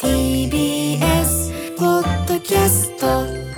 [0.00, 3.49] TBS ポッドキャスト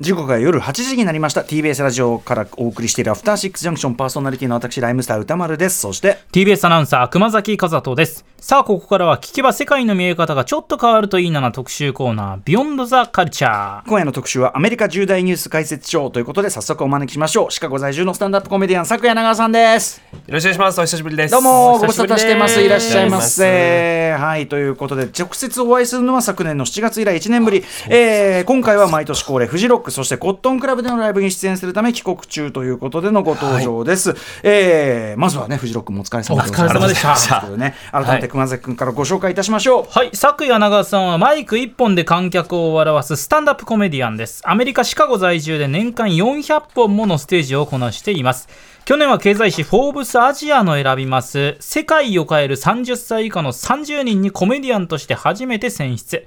[0.00, 1.42] 時刻が夜8時になりました。
[1.42, 5.78] TBS ラジオからお送りしているアフターシックスジャンクションパーソナリティの私ライムスター歌丸です。
[5.80, 8.24] そして TBS アナウンサー熊崎和人です。
[8.38, 17.50] さあここからは聞けば世界の見え方がちょっと変わるといいなな特集コーナービヨンドザカルチャー今夜の特集はアメリカ重大ニュース解説ショーということで早速お招きしましょう。
[17.50, 20.00] シカゴ在住のスタンドアップコメディアン昨夜長川さんです。
[20.12, 20.80] よろしくお願いします。
[20.80, 21.32] お久しぶりです。
[21.32, 22.62] どうもご無沙汰してます。
[22.62, 24.12] いらっいしゃいませ。
[24.12, 37.48] はいということで直接お会いするのは昨年の7月以来1年ぶり、えー今回は毎年恒例フジロックそしてコットンクラブでのライブに出演するため帰国中ということでのご登場です、えーまずはねフジロックもお疲れ様でございまお疲れ様でした。
[37.56, 44.42] ね改めて熊崎君からご紹介いたしましょう、はい、昨夜長さんはマイク1本で観客を笑わすスタンダップコメディアンです。
[44.44, 48.48] アメリカ・シカゴ在住で年間400本ものステージをこなしています。
[48.84, 51.56] 去年は経済誌フォーブスアジアの選びます。
[51.60, 56.26] 世界を変える30歳以下の30人にコメディアンとして初めて選出。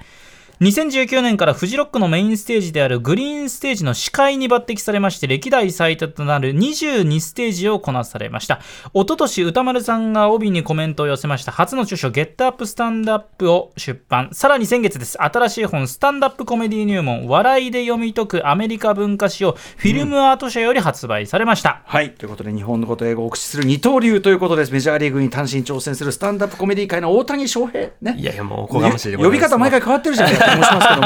[0.62, 8.60] 2019年からフジロックのメインステージであるグリーンステージの司会に抜擢されまして歴代最多となる22ステージをこなされました。
[8.94, 11.52] 一昨年歌丸さんが帯にコメントを寄せました。
[11.52, 14.30] 初の著書「ゲットアップスタンドアップ」を出版。
[14.32, 15.22] さらに先月です。
[15.22, 17.28] 新しい本「スタンドアップコメディ入門。
[17.28, 22.12] 笑いで読み解くアメリカ文化史」をフィルムアート社より発売されました、はい。
[22.12, 24.72] ということで日本のこと英語を駆使する二刀流ということです。
[24.72, 27.90] メジャーリーグに単身挑戦するスタンダップコメディ界の大谷翔平。
[28.02, 28.16] ね。
[28.18, 29.50] いやいや、もうおこがましいでご呼ざいます。
[29.50, 31.02] び方毎回変わってるじゃないかと申しますけど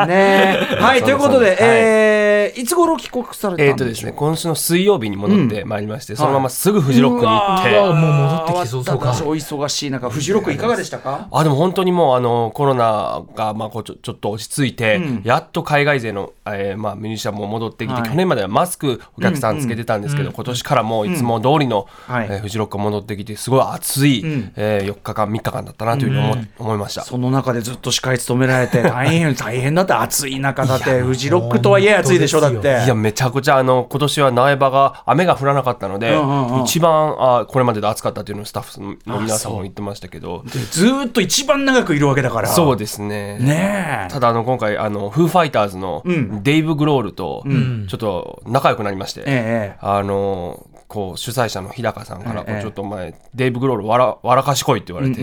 [0.00, 0.06] も。
[0.06, 0.58] ね。
[0.80, 1.56] はいということで、はい。
[1.60, 9.10] えーいつ頃帰国されたえっ、とですね、今週の水曜日に戻ってまいりまして、そのまますぐフジロックに行って、うもう戻ってきてそうそうか。
[9.10, 11.28] お忙しい中フジロックいかがでしたか？
[11.30, 15.20] あでも本当にもうあのコロナがまあこうちょちょっと落ち着いて、うん。
[15.24, 18.10] やっと海外勢の、えーまあ、ミュージシャンも戻ってきて、はい。
[18.10, 22.26] 去年まではマスクお客さんつけてたんですけど、今年からもういつも通りの、はい。
[22.30, 24.52] えーフジロックが戻ってきてすごい暑い、ん。
[24.56, 27.02] えー4日間3日間だったなというふうに思,、思いました。
[27.02, 32.84] その中でずっと司会務められて大変大変だって暑い中だってフジロックとはいえ暑いでしょだって。
[32.84, 36.64] いやめちゃくちゃあの今年は苗場が雨が降らなかったので、うんうんうん。
[36.64, 38.80] 一番あこれまでで暑かったっていうのをスタッフ
[39.10, 40.42] の皆さんも言ってましたけど。
[40.44, 42.48] でずーっと一番長くいるわけだから。
[42.48, 43.38] そうですね。
[43.38, 44.10] ねえ。
[44.10, 46.42] ただあの今回あのフーファイターズのうん。
[46.42, 47.86] デイブ・グロールとん。
[47.88, 55.20] ちょっと仲良くなりまして、ええあのこう主催者の日高さんからちょっとお前デイブ・グロールわらわらかしこいって言われて、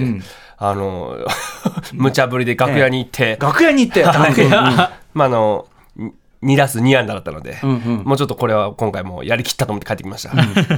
[0.57, 1.17] あの
[1.93, 4.01] 無茶ぶりで楽屋に行って、楽屋に行って。
[4.03, 4.91] 楽屋。
[5.13, 5.67] まああの
[6.45, 8.03] 2打数2安打だったので、んうん。
[8.05, 10.33] もうちょっとこれは今回もうやりきったと思って帰ってきました。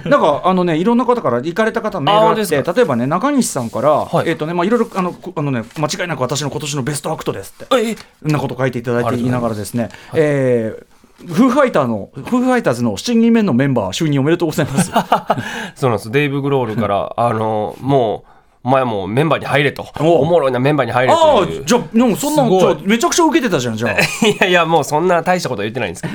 [0.09, 4.29] なんかあのねいろんな方から行かれた方メールがあって例えばね中西さんから、はい。
[4.29, 10.85] えっ、とねまあいろいろあのこあのね間違いなく私の今年のベストアクトですってえそんなこと書いていただいていながらですね、えー
[11.17, 14.91] フーファイターのフーファイターズの7人目のメンバー就任おめでとうございます。
[15.73, 16.11] そうなんです。
[16.11, 18.36] デイブ・グロールからあのもう
[18.67, 19.87] お前もうメンバーに入れと。
[20.01, 20.23] お。
[20.23, 21.61] おもろいなメンバーに入れあという。
[21.61, 23.91] あじゃあなんかそんなめちゃくちゃ受けてたじゃんじゃあ。
[24.27, 26.09] いやいやもうそんな大したことは言ってないんですけ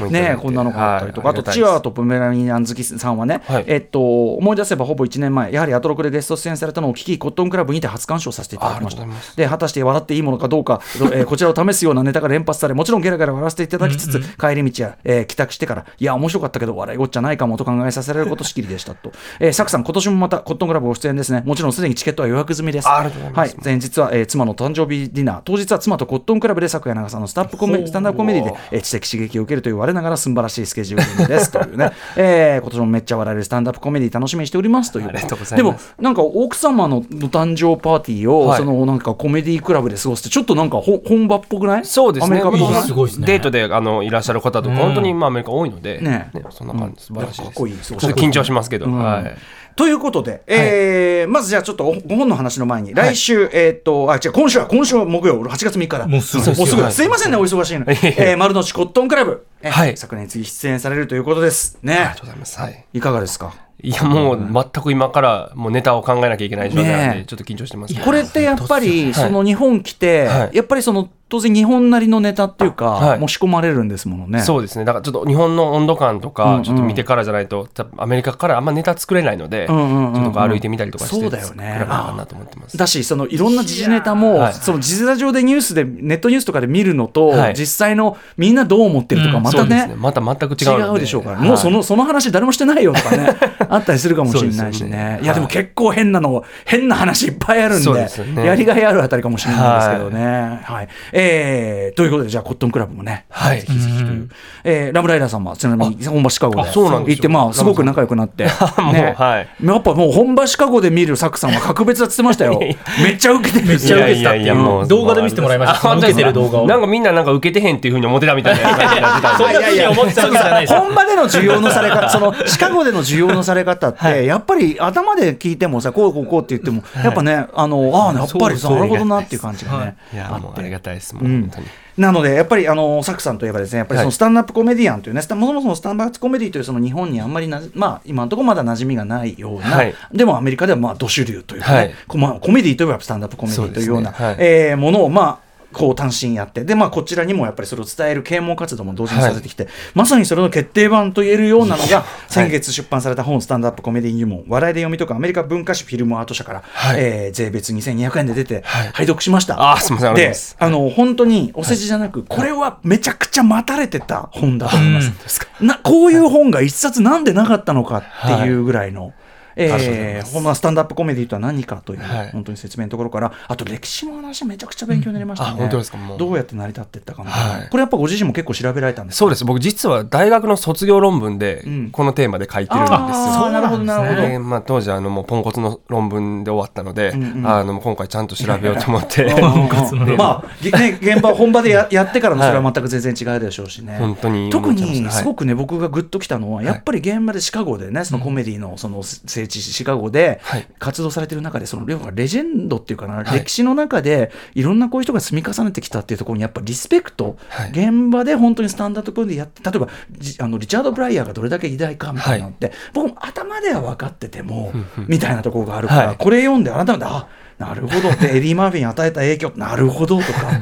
[0.00, 0.10] ど。
[0.10, 3.64] ねえこんなのがあったりとか、あとチアーとポメラニアン好きさんはね、はい。
[3.68, 9.04] えっと、思い出せばほぼ1年前、やはりアトロクでゲスト出演されたのを聞き、コットンクラブにて初鑑賞させていただきました。
[9.36, 10.80] で、果たして笑っていいものかどうか、
[11.12, 19.12] えーこちらを試すようなネタが連発され、もちろんゲラゲラ笑わせていただきつつ、帰り道や、えー帰宅してから、いや、面白かったけど、笑いごっちゃないかもと考えさせられることしきりでしたと。
[19.38, 21.42] えー、サクさん、今年もまたコットンクラブご出演ですね。
[21.44, 22.88] もちろんすでにチケットは予約済みです。
[22.88, 23.04] は
[23.46, 31.50] い、前日は、えー妻の誕生日ディナー、当日は妻とコットンクラブで昨夜長さんのスタップコメスタンダップコメディで、えー知的刺激を受けるという我ながら素晴らしいスケジューリングです。
[31.50, 35.08] というね、 えー今年もめっちゃ笑えるスタンダップコメディ楽しみにしておりますという。
[35.08, 35.94] ありがとうござでもいます。
[36.00, 38.58] なんか奥様のお誕生パーティーを、はい。
[38.58, 41.84] そのなんかコメディクラブで過ごすってちょっとなんかほ本場っぽくない？
[41.84, 42.26] そうですね。
[42.26, 43.26] アメリカっぽくないすごいですね。
[43.26, 48.98] デートであのいらっしゃる方とか本当にまあアメリカ多いので、ねそんな感じ素晴らしいです、かっこいい緊張しますけど、うん。
[48.98, 49.36] はい
[49.78, 56.06] ということで、えーまずじゃあちょっとおご本の話の前に、来週、えーっと、あ、違う、今週は、今週は木曜、8月3日だ。
[56.08, 57.30] もうすぐですもうすいません。
[57.32, 57.84] ね、お忙しいの。
[57.88, 59.96] えー、丸の内コットンクラブ、えーはい。
[59.96, 61.78] 昨年次出演されるということです。
[61.82, 61.94] ね。
[61.94, 62.20] ありがとう。
[62.22, 63.54] ございます、はい、いかがですか？
[63.80, 69.14] いやもう全く今からもうネタを考えなきゃいけない状態なんでちょっと緊張してますこれってやっぱり、はい。
[69.14, 70.56] その日本来て、はい。
[70.56, 73.18] やっぱりその当然日本なりのネタっていうか、はい。
[73.18, 74.40] もう仕込まれるんですものね。
[74.40, 74.84] そうですね。
[74.86, 81.78] だからちょっと日本の温度感とかちょっと見てからじゃないとアメリカからあんまネタ作れないのでちょっと歩いてみたりとかしてそうだよね。
[81.78, 82.76] 作らなあかんなと思ってます。
[82.76, 84.54] だしそのいろんな時事ネタも、はい。
[84.54, 87.54] その字面上でニュースでネットニュースとかで見るのと、はい。
[87.54, 89.42] 実際のみんなどう思ってるとかうん。
[89.42, 91.48] またそうですね,、また全く違違うのうでしょうから、はい。
[91.48, 93.36] もうそのその話誰もしてないよとかね
[93.68, 94.90] あったりするかもしれないしね。
[94.90, 95.20] ね。
[95.22, 98.46] いやでも結構変なの変な話いっぱいあるんでね。
[98.46, 100.60] やりがいあるあたりかもしれないですけどね。
[100.62, 100.88] はい
[101.20, 103.60] えーということでじゃあコットンクラブもね、はい。
[103.60, 104.30] ぜひぜひという、
[104.64, 108.46] えーラブライダーさんもちなみに本場シカゴで行ってまあすごく仲良くなって、
[108.78, 109.14] もうね。
[109.16, 109.48] はい。
[109.64, 112.58] やっぱもう本場シカゴで見るサクさんは格別だって言ってましたよ。
[113.02, 113.66] めっちゃ受けてる。
[113.66, 115.94] めっちゃ受けてたっていいやいやいやもうう動画で見せてもらいました。
[115.94, 116.66] 受けてる動画を。
[116.66, 129.96] なんかみんななんか受けてへんっていうふうに思ってたみたいな感じになってたんで そんなふうに思ってたわけじゃないで本場での需要のされ方、そのシカゴでの需要のされ方って、やっぱり頭で聞いてもさ、こうこうこうって言っても、やっぱね、あの、ああ、やっぱりさ、そうなるほどなっていう感じがね。
[130.12, 130.16] い。
[130.16, 131.40] やあってもうありがたいですもううん。
[131.42, 131.66] 本当に。
[131.98, 134.12] なので、やっぱりあのサクさんといえばですね、やっぱりそのはい。
[134.12, 139.94] スタンダップコメディアンというね、スタもともとのスタンダップコメディというその日本にあんまりなじ、まあ、今のところまだ馴染みがないような、はい。
[140.12, 141.94] でもアメリカではまあ、ド主流というかね、はい。
[142.06, 144.26] コメディといえばスタンダップコメディというような、そうですね。
[144.26, 144.36] はい。
[144.38, 146.64] えーものを、まあ、こう単身やって。
[146.64, 156.96] で、まあ、こちらにもやっぱりそれを伝える啓蒙活動も同時にさせてきて、まさにそれの決定版と言えるようなのが先月出版された本「スタンダップコメディ入門笑いで読みとかアメリカ文化史フィルムアート社から、はい。
[156.98, 158.90] えー税別2200円で出て、はい。
[158.94, 159.72] 拝読しました。
[159.72, 160.14] あーすいません。
[160.14, 165.12] であの本当にお世辞じゃなく、これはめちゃくちゃ待たれてた本だと思います。
[165.60, 169.12] なこういう本が一冊なんでなかったのかっていうぐらいの。
[169.58, 170.32] えー、ます。
[170.34, 172.30] ほんまスタンダップコメディとは何かという、はい。
[172.30, 175.98] 本当に説明のところからあと歴史の話めちゃくちゃ勉強になりましたね、うんあ本当ですか？
[175.98, 176.18] もう。
[176.18, 177.68] どうやって成り立っていったかな、はい。
[177.68, 179.18] これやっぱご自身も結構調べられたんですか？
[179.18, 179.44] そうです。
[179.44, 181.90] 僕実は大学の卒業論文でうん。
[181.90, 187.46] このテーマで書いてるんですよ、あーなるほどなるほど、でまあ、当時あのもうポンコツの論文で終わったので、んうん。
[187.46, 192.72] あの今回ちゃんと調べようと思ってうんまあ、ぎね、現場本場でややってからのそれははい。
[192.74, 193.96] 全く全然違うでしょうしね。
[193.98, 200.66] 本当に特にすごくね、僕がグッときたのは、やっぱり現場でシカゴでね、そのコメディのその聖地シカゴではい。
[200.78, 203.38] 活動されてる中で、そのレジェンドっていうかな、はい。
[203.38, 207.70] 歴史の中でいろんなこういう人が積み重ねてきたっていうところにやっぱリスペクト、はい。
[207.70, 214.72] 現場で本当にスタンダードコメディやって、例えばじあのリチャード・ブライヤーがどれだけ偉大かみたいなのって、僕も頭では分かってても、
[215.06, 216.16] みたいなところがあるから、はい。
[216.16, 217.28] これ読んで改めて、あ
[217.58, 220.60] なるほどって、 エディ・マーフィーに与えた影響、なるほどとか、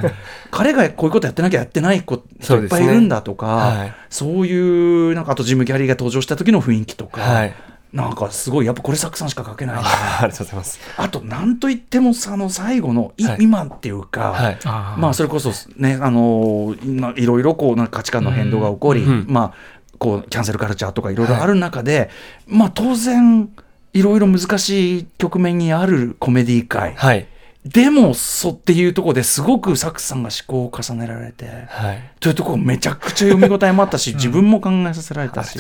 [0.51, 7.55] 彼がこういうことやってなきゃやってない子人いっぱいいるんだとか、はいそういう、なんかあとジム・キャリーが登場した時の雰囲気とか、はい
[7.97, 9.83] なんかすごい、やっぱこれ、サクさんしか書けないな。
[10.21, 10.81] ありがとうございます。
[10.99, 13.37] あと、なんといっても、その最後の、いはい。
[13.41, 14.59] 今っていうか、はい。
[14.65, 15.01] あー。
[15.01, 19.27] まあ、それこそね、あのーまあいろいろこうなんか価値観の変動が起こり、うんうん。
[19.29, 19.53] まあ、
[19.99, 22.11] こうキャンセルカルチャーとかいろいろある中で、
[22.47, 23.49] まあ、当然、
[23.95, 27.27] いろいろ難しい局面にあるコメディ界、はい。
[27.65, 32.11] でも、そうっていうところですごくサクさんが思考を重ねられて、はい。
[32.21, 35.59] というところめちゃくちゃ読み応えもあったし、自分も考えさせられたし、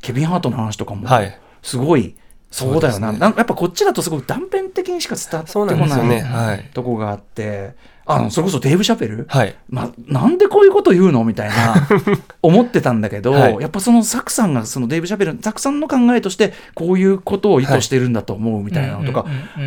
[0.00, 2.16] ケビン・ハートの話とかも、はいすごい、
[2.50, 3.18] そうだよな、ね。
[3.18, 6.20] なんかやっぱこっちだとすごく断片的にしか伝わってこなんですよない、ね。
[6.20, 6.70] はい。
[6.74, 7.74] とこがあって、
[8.04, 9.56] あのそれこそデーブ・シャペル、はい。
[9.70, 11.24] まあ、なんでこういうこと言うの？
[11.24, 11.88] みたいな
[12.42, 13.56] 思ってたんだけど、はい。
[13.60, 19.24] やっぱそのサクさんがそのデーブ・シャペルサクさんの考えとしてこういうことを意図してるんだと思うみたいなのとか、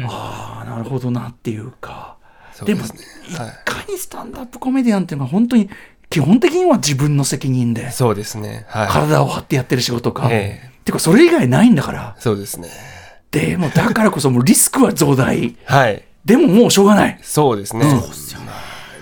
[0.07, 2.15] ああなるほどなっていうか。
[2.65, 2.93] でもはいい
[3.65, 5.69] かにスタンダップコメディアンっていうのは本当に
[6.09, 8.65] 基本的には自分の責任でそうですね。
[8.69, 8.87] はい。
[8.89, 12.15] 体を張ってやってる仕事か、ええてかそれ以外ないんだから。
[12.19, 12.69] そうですね。
[13.31, 15.57] でもだからこそもうリスクは増大。
[15.65, 16.03] はい。
[16.23, 17.19] でももうしょうがない。
[17.21, 17.85] そうですね、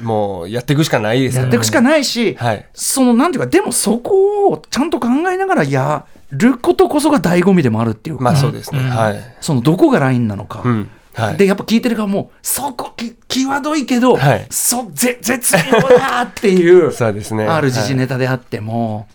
[0.01, 2.65] もうやっていくしかないですよねやっていくしかないし、はい。
[2.73, 10.89] そのなんていうかでもそこをちゃんと考えながらやることこそが醍醐味でもあるっていうか、まあそうですね、はい、そのどこがラインなのか、うん。
[11.13, 14.47] はい、でやっぱ聞いてる側もそこき際どいけど、はい。
[14.49, 17.45] そぜ絶妙だっていうそうですね。
[17.45, 19.07] ある時事ネタであっても、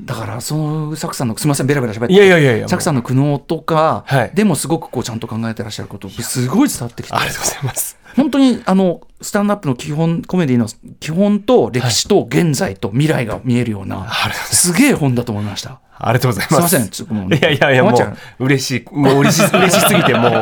[0.00, 4.30] だからそのサクさんのすみませんベラベラ喋っていやいやいやいやサクさんの苦悩とか、はい。
[4.34, 7.14] でもすごくこうちゃんと考えてらっしゃることすごい伝わってきて。
[7.14, 7.96] ありがとうございます。
[8.16, 10.66] 本当にあのスタンダップの基本コメディの
[11.00, 14.72] 基本と歴史と現在と未来が見えるような、ありがとうございます。
[14.72, 15.80] すげえ本だと思いました。
[15.96, 16.68] ありがとうございます。
[16.68, 17.58] すいませんちょっともういやい。
[17.58, 18.94] やいや、もう、嬉しい。
[18.94, 20.32] もう嬉し、嬉しすぎて、もう、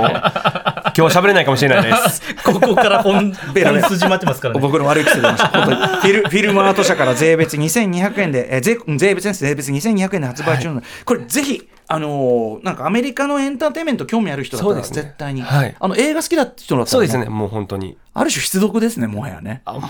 [0.96, 2.22] 今日喋れないかもしれないです。
[2.44, 4.60] ここから本本筋待ってますからね。
[4.60, 5.48] 僕の悪い癖出ました。
[5.64, 5.76] 本当に。
[5.76, 15.02] フィルフィルムアート社から税別2200円で、えー税税別です、税別2200円で発売中なので、これぜひ、あのーなんかアメリカのエンターテインメント興味ある人だったらそうですね。
[15.02, 15.74] 絶対に、はい。
[15.78, 17.96] あの映画好きだって人だったら、そうですね、もう本当に。
[18.14, 19.62] ある種必読ですね、もはやね。
[19.64, 19.82] あ、もう、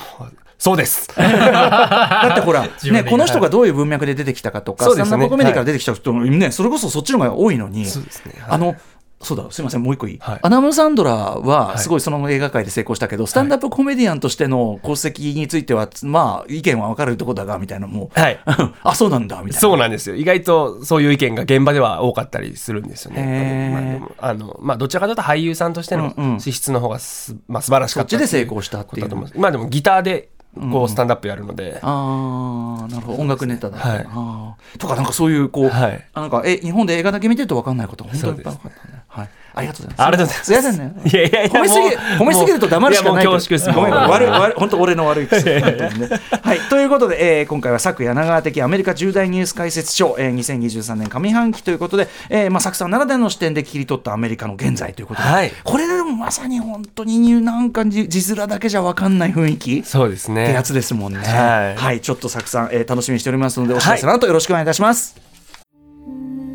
[0.62, 1.08] そうです。
[1.18, 5.06] だってほら、ね、この人がどういう文脈で出てきたかとか、そうですね。
[5.06, 8.34] スタンダップコメディから出てきた人もね、それこそそっちの方が多いのに、そうですね。
[8.38, 8.54] はい。
[8.54, 8.76] あの、
[9.22, 10.38] そうだすみませんもう一個いい、はい。
[10.42, 11.78] アダム・サンドラーははい。
[11.78, 18.40] すごいその映画界で成功したけど、スタンダップコメディアンとしての功績についてはまあ意見は分かるとこだがみたいなもう、はい。
[18.82, 19.60] あそうなんだみたいな。
[19.60, 20.16] そうなんですよ。
[20.16, 24.00] 意外とそういう意見が現場では多かったりするんですよね。
[24.18, 26.40] まああのまあ、どちらかというと俳優さんとしてのうんうん。
[26.40, 29.08] 資質の方がす、まあ、素晴らしかったそっちで成功したっていう。
[29.36, 33.18] まあでもギターでこうスタンダップやるので、ああなるほど。
[33.18, 34.06] 音楽ネタだ、はい。
[34.06, 34.78] あー。
[34.78, 36.04] とかなんかそういうこう、はい。
[36.12, 40.02] あなんかえ日本で映画だけ見てると分かんないこと本当にいっぱい分かったねはいありがとうございます。
[40.06, 40.44] ありがとうございます。
[40.44, 41.02] すいませんね。
[41.04, 41.86] いやいやいや褒めすぎ
[42.22, 43.72] 褒めすぎると黙るしかないいやもう恐縮です。
[43.72, 45.62] ごめん悪い悪い本当俺の悪い癖ね。
[46.42, 55.52] はいということで、えー今回は作柳川的アメリカ重大ニュース解説書、えー、2023年上半期ということで、えーまあ作さんならではの視点で切り取ったアメリカの現在ということで、はい。
[55.64, 60.44] これでもまさに本当になんか字字面だけじゃ分かんない雰囲気そうですね。
[60.44, 61.18] ってやつですもんね。
[61.20, 62.00] はい。
[62.00, 65.16] ちょっと作さん、えー楽しみにしておりますので、お知らせの後よろしくお願いいたします。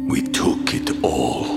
[0.09, 1.56] We took it all.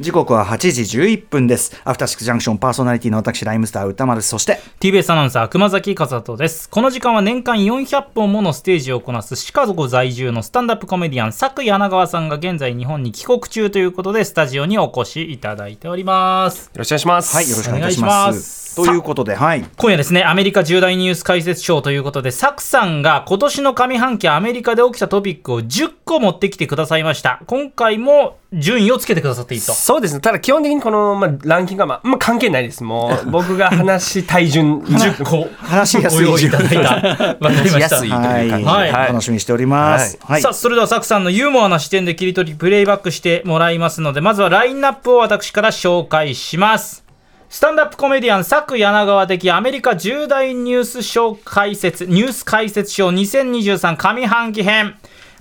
[0.00, 1.80] 時刻は8時11分です。
[1.84, 17.36] アフターシックスジャンクションパーソナリティの私、ライムスター歌丸、そして、TBS アナウンサー熊崎和人ですこの時間は年間400本ものステージをこなすシカゴ在住のスタンダップコメディアン佐久柳川さんが現在日本に帰国中ということでスタジオにお越しいただいておりますよろしくお願いします。
[17.36, 18.06] はい、よろしくお願いしま。
[18.06, 19.64] ますすということで、はい。
[19.76, 30.20] 今夜ですねアメリカ重大ニュース解説ショーということでサクさんが今年の上半期アメリカで起きたトピックを10個持ってきてくださいました今回も順位をつけてくださっていいとそうですね。
[30.20, 32.82] ただ基本的にこの、まあ、ランキングは、まあ、まあ、関係ないです。
[32.82, 35.46] もう、 僕が話したい順、10個。
[35.58, 36.78] 話しやすいご用意いただいた
[37.38, 38.10] わかりました話しやすいという
[38.50, 38.70] 感じで。
[38.70, 40.18] はい楽しみにしております。
[40.24, 40.40] はい。
[40.40, 47.04] さあそれではサクさんのユーモアな視点で切り取りプレイバックしてもらいますのでまずはラインナップを私から紹介します
[47.50, 54.94] スタンダップコメディアン佐久柳川的アメリカ重大ニュースショー解説ニュース解説ショー2023上半期編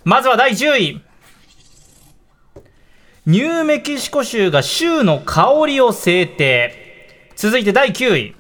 [0.04, 1.02] まずは第10位
[3.26, 7.32] ニューメキシコ州が州の香りを制定。
[7.38, 8.36] 続いて第9位。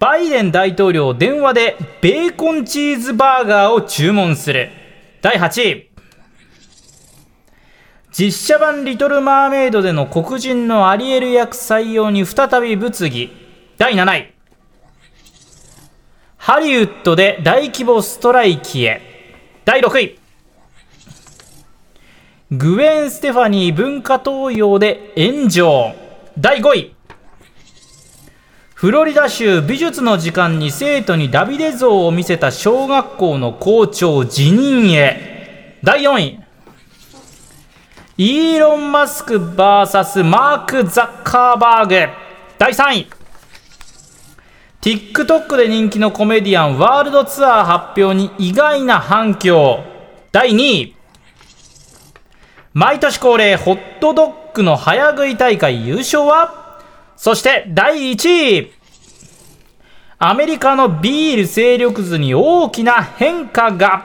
[0.00, 4.70] バイデン大統領電話でベーコンチーズバーガーを注文する。
[5.20, 5.90] 第8位。
[8.10, 13.30] 実写版リトル・マーメイドでの黒人のアリエル役採用に再び物議。
[13.78, 14.34] 第7位。
[16.36, 19.00] ハリウッドで大規模ストライキへ。
[19.64, 20.21] 第6位。
[22.54, 25.94] グウェン・ステファニー文化東洋で炎上。
[26.38, 26.94] 第5位。
[28.74, 35.78] フロリダ州美術の時間に生徒にダビデ像を見せた小学校の校長辞任へ。
[35.82, 36.40] 第4位。
[38.18, 42.12] イーロン・マスク VS マーク・ザッカーバーグ。
[42.58, 43.06] 第3位。
[44.82, 49.82] TikTok で人気のコメディアンワールドツアー発表に意外な反響。
[50.32, 51.01] 第2位。
[52.74, 56.80] 毎年恒例ホットドッグの早食い大会優勝は？
[57.16, 58.72] そして第1位。
[60.18, 64.04] アメリカのビール勢力図に大きな変化が。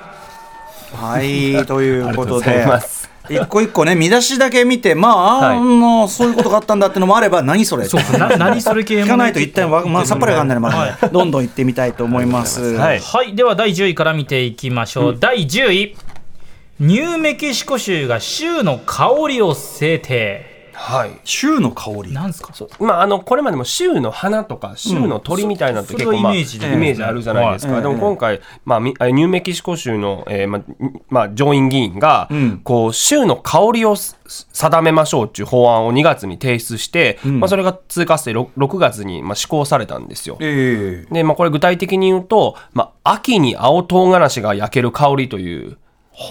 [0.95, 3.09] はい、ということありがとうございでます。
[3.29, 5.57] 一個一個ね、見出しだけ見て、まあ、はい。
[5.57, 9.05] あのそういうことがあったんだってのもあれば、何それそうな何それ系もね。
[9.05, 12.75] 聞かないと一体わ、まあ、さっぱりわかんないのもあるので、どんどん行ってみたいと思います。
[12.75, 12.99] はい。
[12.99, 15.17] はい、では第10位から見ていきましょう。
[15.19, 15.97] 第10位。
[16.79, 20.69] ニューメキシコ州が州の香りを制定。
[20.73, 21.11] はい。
[21.23, 22.13] 州の香り。
[22.13, 22.53] なんですか？
[22.79, 26.71] まあ、あのこれまでも州の花とか州の鳥みたいなのってうん結構、まあ、イメージで。
[26.71, 27.81] イメージあるじゃないですか、はい。
[27.81, 30.61] でも今回、まあ、ニューメキシコ州の、えーまあ
[31.09, 32.61] まあ、上院議員が、ん。
[32.63, 34.15] こう州の香りをす
[34.53, 40.37] 定めましょうっていう法案を2月に提出して、まあ、それが通過して 6, 6月に、まあ、施行されたんですよ。
[40.41, 41.11] ええ。
[41.11, 45.79] で、まあ、これ具体的に言うと、まあ、秋に青唐辛子が焼ける香りという、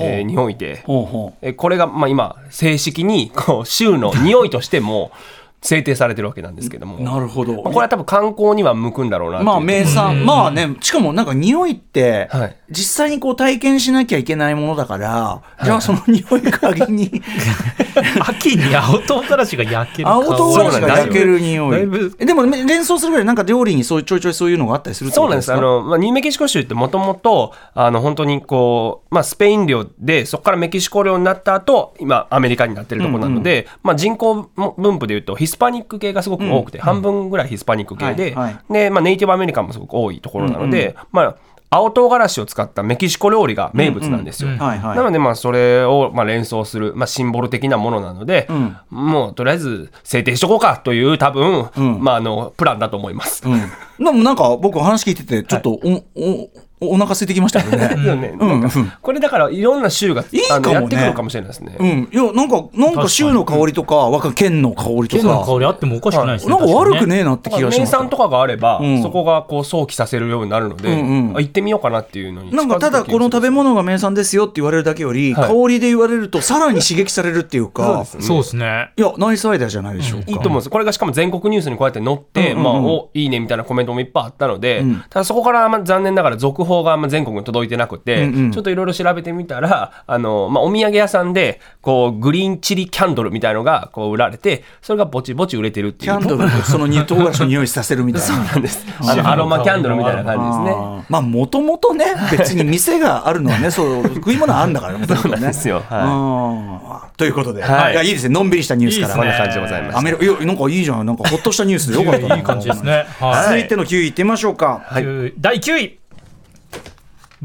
[0.00, 5.12] えー匂いで、ほうほえこれが、まあ、今正式にこう州の匂いとしても
[5.62, 6.98] 制定されてるわけなんですけども。
[6.98, 7.54] なるほど。
[7.62, 12.56] まあこれは多分観光には向くんだろうなまあ名産、まあね、しかもなんか匂いって、はい。
[12.70, 17.22] 実際にこう体験しなきゃいけないものだから、じゃあその匂い嗅ぎに、
[18.20, 22.10] 秋に青唐辛子が焼ける青唐辛子が焼ける匂い。
[22.18, 25.52] でもね連想するぐらいなんか料理にそうちょいちょいそういうのがあったりするそうなんです。
[25.52, 38.72] あの、まあ、ニューメキシコ州ってもともと、あの、本当にこう、まあ、スペイン領で、そこからメキシコ領になった後、今、アメリカになってるところなので、まあ、人口分布でいうと、ヒスパニック系がすごく多くて、半分ぐらいヒスパニック系で、はいはい。
[38.72, 41.36] で、まあ、ネイティブアメリカンもすごく多いところなので、まあ、
[41.70, 44.50] 青唐辛子を使ったメキシコ料理が名物なんですよ。
[44.50, 44.96] はいはい。
[44.96, 48.48] なので、まあ、それを、まあ、連想する、まあ、シンボル的なものなので、
[48.90, 53.48] もう、とりあえず、制定しとこうかという、多分、まあ、あの、プランだと思います。
[53.48, 53.60] うん。
[54.04, 57.76] でもなんか僕お話聞いてて、ちょっとお、お、おお腹空いてきましたけど
[58.16, 58.34] ね。
[58.38, 60.76] うんこれだからいろんな州がいいかもね。
[60.76, 61.76] あのやってくるかもしれないですね。
[61.78, 62.08] うん。
[62.12, 66.54] いや、なんか、なんか州の香りとか、わか県の香りと県の香か、りあってもおかしくないですね。
[66.54, 67.80] なんか悪く確ねえなって気がします。
[67.80, 69.02] 名産とかがあれば、うん。
[69.02, 71.36] そこがこう想起させるようになるので、うんうん。
[71.36, 75.48] あ行ってみようかなっていうのになんかただこの食べ物が名産ですよって言われるだけより、はい。
[75.48, 78.90] 香りで言われるとさらに刺激されるっていうか、そうですね。
[78.96, 80.30] いや、ナイスアイデアじゃないでしょうか。
[80.30, 80.70] いいと思うんです。
[80.70, 82.62] これがしかも全国ニュースにこうやって載って、うんうんうん。
[82.64, 85.02] まあ、おいいねみたいなコメントもいっぱいあったので、ん。
[85.08, 88.50] ただそこからまあ残念ながら続報があんま全国に届いてなくて、うんうん。
[88.52, 96.12] ちょっといろいろ調べてみたら、あの、まあ、お土産屋さんで、こう、グリーンチリキャンドルみたいのがこう売られて、それがぼちぼち売れてるっていう。
[96.12, 96.44] キャンドル？
[96.44, 98.44] でその唐辛子の匂いさせるみたいな。
[98.44, 98.86] なんです。
[99.00, 101.06] あの、アロマキャンドルみたいな感じですね。
[101.08, 105.06] まあもともとね別に店があるのはねそう食い物あるんだからね。
[105.06, 105.82] そうなんですよ。
[105.88, 107.92] はうんということで、はい。
[107.92, 108.34] い、やいいですね。
[108.34, 109.14] のんびりしたニュースから。
[109.24, 109.98] んな感じでございます。
[109.98, 111.06] アメリカいやなんかいいじゃん。
[111.06, 112.36] なんかほっとしたニュースでよかったな。
[112.36, 113.06] いい感じですね。
[113.20, 113.44] はい。
[113.44, 115.98] 続いての9位いってみましょうか、9第9位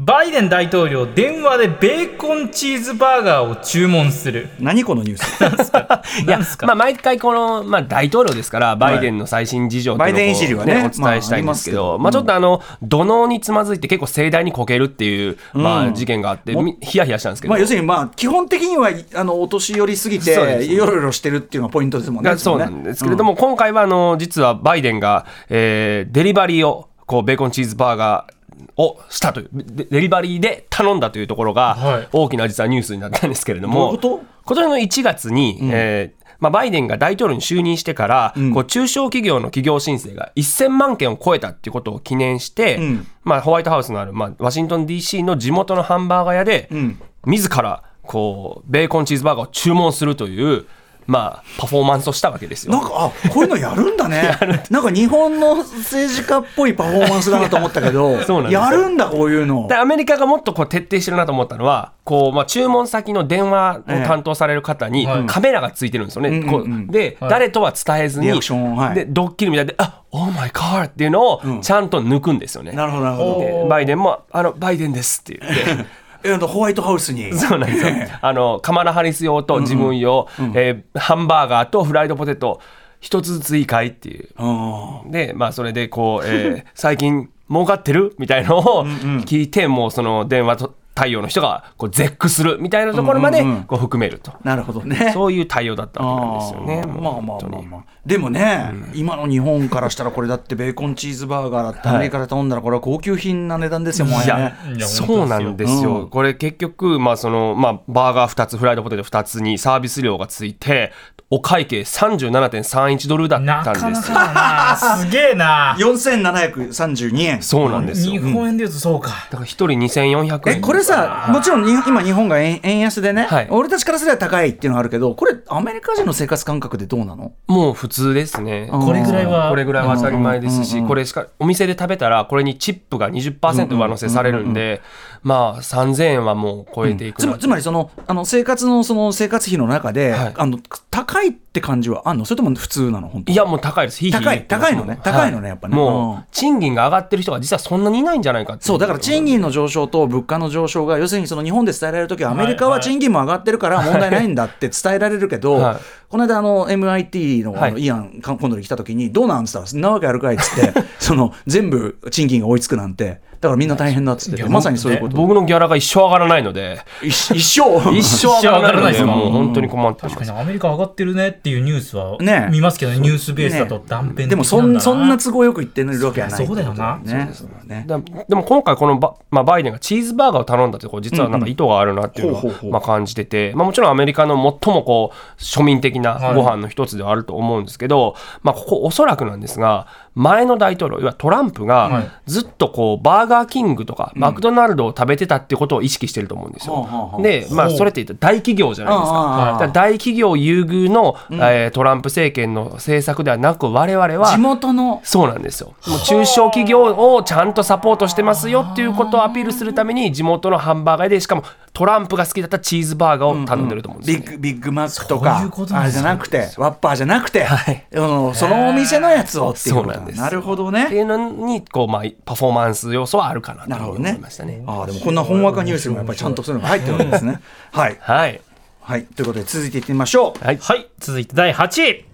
[0.04, 4.48] バイデン大統領電話でベーコンチーズバーガーを注文する。
[4.58, 5.70] 何このニュース？
[6.26, 6.66] いやなんすか？
[6.66, 17.50] まあ、毎回この、まあ、大統領ですから、バイデンの最新事情っていうのをバイデンいねお伝えしたいんですけど、まあ、まあちょっとあの、土のうにつまずいて結構盛大にこけるっていう、まあ、事件があって、みヒヤヒヤしたんですけど。
[17.50, 22.30] まあ要するにまあ基本的にはあのお年寄りすぎてよろよろしてるっていうのがポイントですもんね。
[22.30, 22.82] がそうなん。
[22.82, 28.41] ですけれども、今回はあの実はバイデンが、えーデリバリーをこうベーコンチーズバーガー
[28.76, 32.08] をしたというデデリバリーで頼んだというところがはい。
[32.12, 34.22] 大きな実はニュースになったんですけれども、どういうこと？
[34.44, 43.06] 今年の1月に、えーまあ、バイデンが大統領に就任してから、こう中小企業の企業申請が1000万件を超えたっていうことを記念して、ん。
[43.22, 47.00] まあ、ホワイトハウスのある、まあ、ワシントン DC の地元のハンバーガー屋で、ん。
[47.26, 50.66] 自らこうベーコンチーズバーガーを注文するという、
[51.06, 52.72] まあ、パフォーマンスをしたわけですよ。
[52.72, 54.36] なんかあこういうのやるんだね。
[54.70, 58.18] なんか日本の政治家っぽいパフォーマンスだなと思ったけど
[58.50, 59.66] やるんだこういうの。
[59.68, 65.26] でアメリカがもっとこう徹底してるなと思ったのはこう、まあ、注文先の電話を担当される方にはい。
[65.26, 66.28] カメラがついてるんですよね。
[66.30, 66.72] うんこううん。
[66.72, 68.94] うんで、誰とは伝えずにはい。
[68.94, 72.72] でドッキリみたいで「あオーマイカー」っていうのをちゃんと抜くんですよね。
[72.72, 73.38] なるほどなるほど。
[73.40, 75.86] でバイデンも「あのバイデンです」って言って。
[76.24, 77.32] えあのホワイトハウスに。
[77.32, 77.92] そうなんですよ。
[78.20, 82.60] あの、カマラ・ハリス用と自分用、えーハンバーガーとフライドポテト、
[83.00, 84.28] 一つずついいかいっていう。
[84.38, 88.14] うんで、まあ、それで、こう、えー最近、儲かってる？
[88.18, 94.32] みたいのを聞いて、もう、その、電話と対応の人が、こう、絶句するみたいなところまでうんうんうん、こう、含めると。
[94.44, 95.10] なるほどね。
[95.12, 96.82] そういう対応だったわけなんですよね。
[96.86, 97.78] まあまあ本当にまあ。
[97.78, 104.24] まあでもね、今の日本からしたらこれだってベーコンチーズバーガーだってアメリカで頼んだらこれは高級品な値段ですよもうね。
[104.24, 106.10] いやいやそうなんですよ、うん。
[106.10, 110.92] これ結局、まあそのまあ、バーガー2つ、フライドポテト2つにサービス料がついて、
[111.34, 113.84] お会計37.31ドルだったんです。
[113.86, 113.90] よ。
[113.90, 114.32] なかな
[114.76, 115.74] かすげえな。
[115.78, 117.42] 4732円。
[117.42, 118.12] そうなんですよ。
[118.12, 120.58] 日本円で言うとそうか、だから1人2400円。
[120.58, 123.48] えこれさもちろんに今日本が円円安でね、はい。
[123.48, 127.32] 俺たちからすれば高いっていうのがあるけどこれアメリカ人の生活感覚でどうなの？
[127.46, 128.68] もう普通ですね。
[128.70, 129.48] うんこれぐらいは。
[129.48, 134.82] これぐらいは当たり前ですし、これしか、お店で食べたら、これにチップが20%上乗せされるんで、
[135.22, 140.34] まあ3000円はもう超えていくなつまつまりそのあの生活のその生活費の中で、はい。
[140.36, 140.58] あの
[140.90, 142.24] 高いって感じはあんの？
[142.24, 143.08] それとも普通なの？
[143.08, 143.32] 本当。
[143.32, 144.10] いや、もう高いです。
[144.10, 144.98] 高い高いのね。
[145.02, 145.72] 高いのねやっぱね。
[145.76, 145.82] うん。
[145.82, 155.76] もう、賃金が上がってる人が実はそんなにいないんじゃないかそうだから賃金の上昇と物価の上昇が要するにその日本で伝えられるときはアメリカは賃金も上がってるから問題ないんだって伝えられるけど、はい。
[156.08, 157.82] この間あの MIT のあのはい。
[157.82, 165.16] イアン今度来たときにどうなんつったらそんなわけあるかいっつって その全部賃金が追いつくなんてだからみんな大変だっつっててまさにそういうこと。
[165.16, 166.78] 僕のギャラが一生上がらないので。
[167.02, 170.14] 一一生一生上がらないのですかもう本当に困ってます。
[170.14, 172.46] 確かにアメリカ上がってるねっていうニュースはね。
[172.52, 177.00] 見ますけどねニュースベースだと断片的でもそんそんな都合よく言ってるわけはないそうだよな。
[177.02, 177.30] ね。
[177.32, 182.70] そうだねだでも今回このバ,、まあ、バイデンがチーズバーガーを頼んだってこう実はなんか意図があるなっていうのほうほうほう。
[182.70, 197.18] はまあ感じてて、まあ、もちろんアメリカの最もこう庶民的なご飯の一つではあると思うんですけど、まあ、ここおそらくなんですが前の大統領いわトランプがずっとこうバーガーキングとかマクドナルドを食べてたっていうことを意識してると思うんですよ。
[197.22, 199.56] で、まあ、それって大企業じゃないですか。
[199.58, 205.00] から大企業優遇の、えートランプ政権の政策ではなく我々は地元の。
[205.04, 205.74] そうなんですよ。
[205.86, 217.46] もう中小企業をちゃんとサポートしてますよっていうことをアピールするために地元のハンバーガーでしかもトランプが好きだったチーズバーガーを頼んでると思うんですよ、ねビッグビッグマックとかいうことなんですあれじゃなくてワッパーじゃなくて、
[217.92, 220.20] うんそのお店のやつをっていうことなんです。
[220.20, 224.62] なるほどってねいうのにこう、まあ、パフォーマンス要素はあるかなと思いましたね。
[224.66, 227.40] ああでもこんな本若ニュースにもやっぱりちゃんとそういうのが入ってるわけですね。
[227.72, 227.96] はい。
[228.00, 228.40] はい、
[228.80, 229.04] はい。
[229.04, 230.44] ということで続いていってみましょう。
[230.44, 230.58] はい。
[230.58, 230.86] はい。
[230.98, 232.04] 続いて第8位。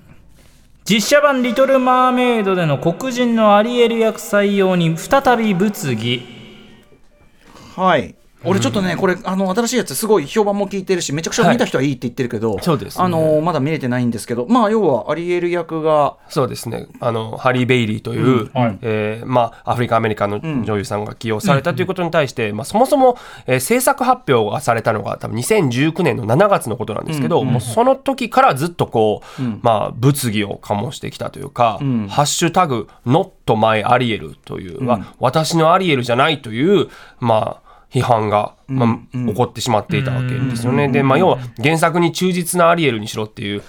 [0.88, 6.22] 実写版「リトル・マーメイド」での黒人のアリエル役採用に再び物議。
[7.76, 8.14] はい。
[8.44, 13.04] 俺ちょっとね、これあの新しいやつすごい評判も聞いてるしめちゃくちゃ見た人はいいって言ってるけど、そうですね。
[13.04, 16.86] あのまだ見れてないんですけどまあ要はアリエル役がそうですね。
[17.00, 18.50] あのハリー・ベイリーという、
[18.82, 36.88] えーまあ、アフリカンアメリカの女優さんが起用されたということに対して、まあ、そもそも、えー制作発表がされたのが多分2019年の7月のことなんですけど、もうその時からずっとこう、まあ、物議を醸してきたというか「ハッシュタグ Not My アリエル」という、は私のアリエルじゃないという
[37.20, 40.88] まあ批判が、まあ起こってしまっていたわけですよね。
[40.88, 43.62] で、まあ、要は原作に忠実なアリエルにしろっていう、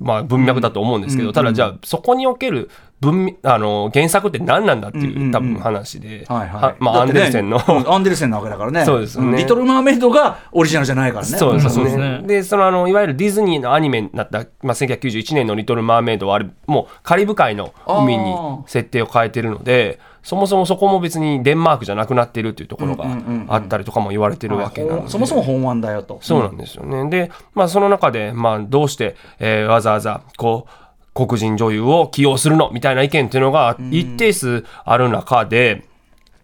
[0.00, 2.68] まあ、文脈だと思うんですけど、ただじゃあそこにおける
[3.00, 6.62] 文あの原作って何なんだっていう多分話で、はいはい。
[6.62, 8.84] はまあ、アンデルセンの、うんアンデルセンなわけだからね。
[8.84, 9.32] そうですよね。
[9.32, 9.36] ん。
[9.36, 11.36] リトル・マーメイドがオリジナルじゃないからね。
[11.36, 11.96] そうですね。
[11.96, 12.22] ね。
[12.26, 18.34] で、そのあのいわゆるディズニーのアニメになった、まあ、1991年の「リトル・マーメイド」はあれもうカリブ海の海に
[18.66, 23.04] 設定を変えてるのでそもそもそこも別にデンマークじゃなくなってるっていうところが
[23.48, 25.10] あったりとかも言われてるわけなので。
[25.10, 27.08] そもそも本案だよとそうなんですよね。
[27.10, 35.84] で、まあ、その中で、まあ、どうして、えーわざわざ、こう、黒人女優を起用するのみたいな意見っていうのが一定数ある中で、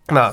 [0.08, 0.32] まあ、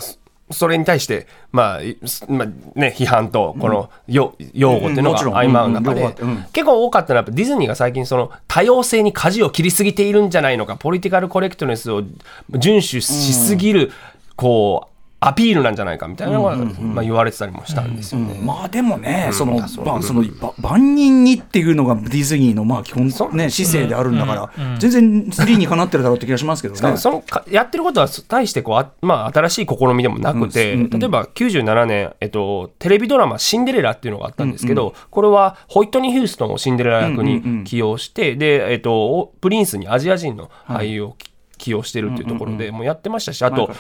[0.50, 5.14] そそれに対して、まあ、いまあ、ね、批判と、この、よ用語っていうのがうん。
[5.14, 5.34] もちろん。
[5.34, 6.16] 相まう中で。
[6.52, 12.04] 結構多かったのは、ディズニーが最近、その、多様性に舵を切りすぎているんじゃないのか、ポリティカルコレクトネスを
[12.52, 13.92] 遵守しすぎる、
[14.36, 18.40] こう、アピールなんじゃないかみたいなのが、まあ、言われてたりもしたんですよね。
[18.44, 26.98] まあでもね、その、まあ、その、ば万人にっていうのがディズニーの、まあ、基本、ね、姿勢であるんだから、全然3にかなってるだろうって気がしますけどね。
[26.98, 43.72] そのかやってることは対してこうあ、まあ、新しい試みでもなくて、例えば97年、えっと、テレビドラマ「シンデレラ」っていうのがあったんですけど、これはホイットニー・ヒューストンをシンデレラ役に起用して、で、えっと、おプリンスにアジア人の俳優をき起用してるっていうところでもうやってましたしあと、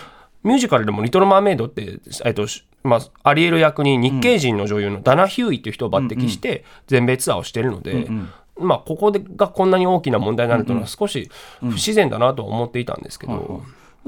[0.48, 8.08] ミュージカルでも「リトル・マーメイド」って、えっとしまあ、アリエル役に日系人の女優のダナ・ヒューイっていう人を抜擢して全米ツアーをしてるので、
[8.58, 11.30] まあ、ここでがこんなに大きな問題になるというのは少し
[11.60, 13.62] 不自然だなとは思っていたんですけど。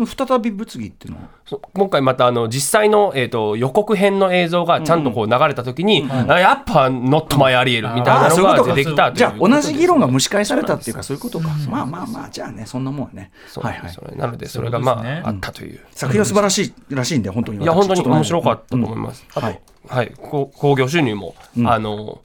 [0.05, 1.59] 再び物議っていうのは？
[1.73, 13.31] 今回またあの実際の、えー、と予告編の映像がちゃんとこう流れた時に、あやっぱ「Not My Ariel」みたいなのが出てきたじゃあ同じ議論が蒸し返されたっていうかそういうことか、まあまあまあじゃあねそんなもんはね。
[13.55, 14.17] はいはい。
[14.17, 15.79] なのでそれがまああったという。
[15.91, 19.25] 作品は素晴らしいらしいんで本当にいや本当に面白かっったと思います。
[19.33, 19.47] あと、
[19.87, 20.13] はい。
[20.17, 21.35] 興行収入も、
[21.65, 22.21] あの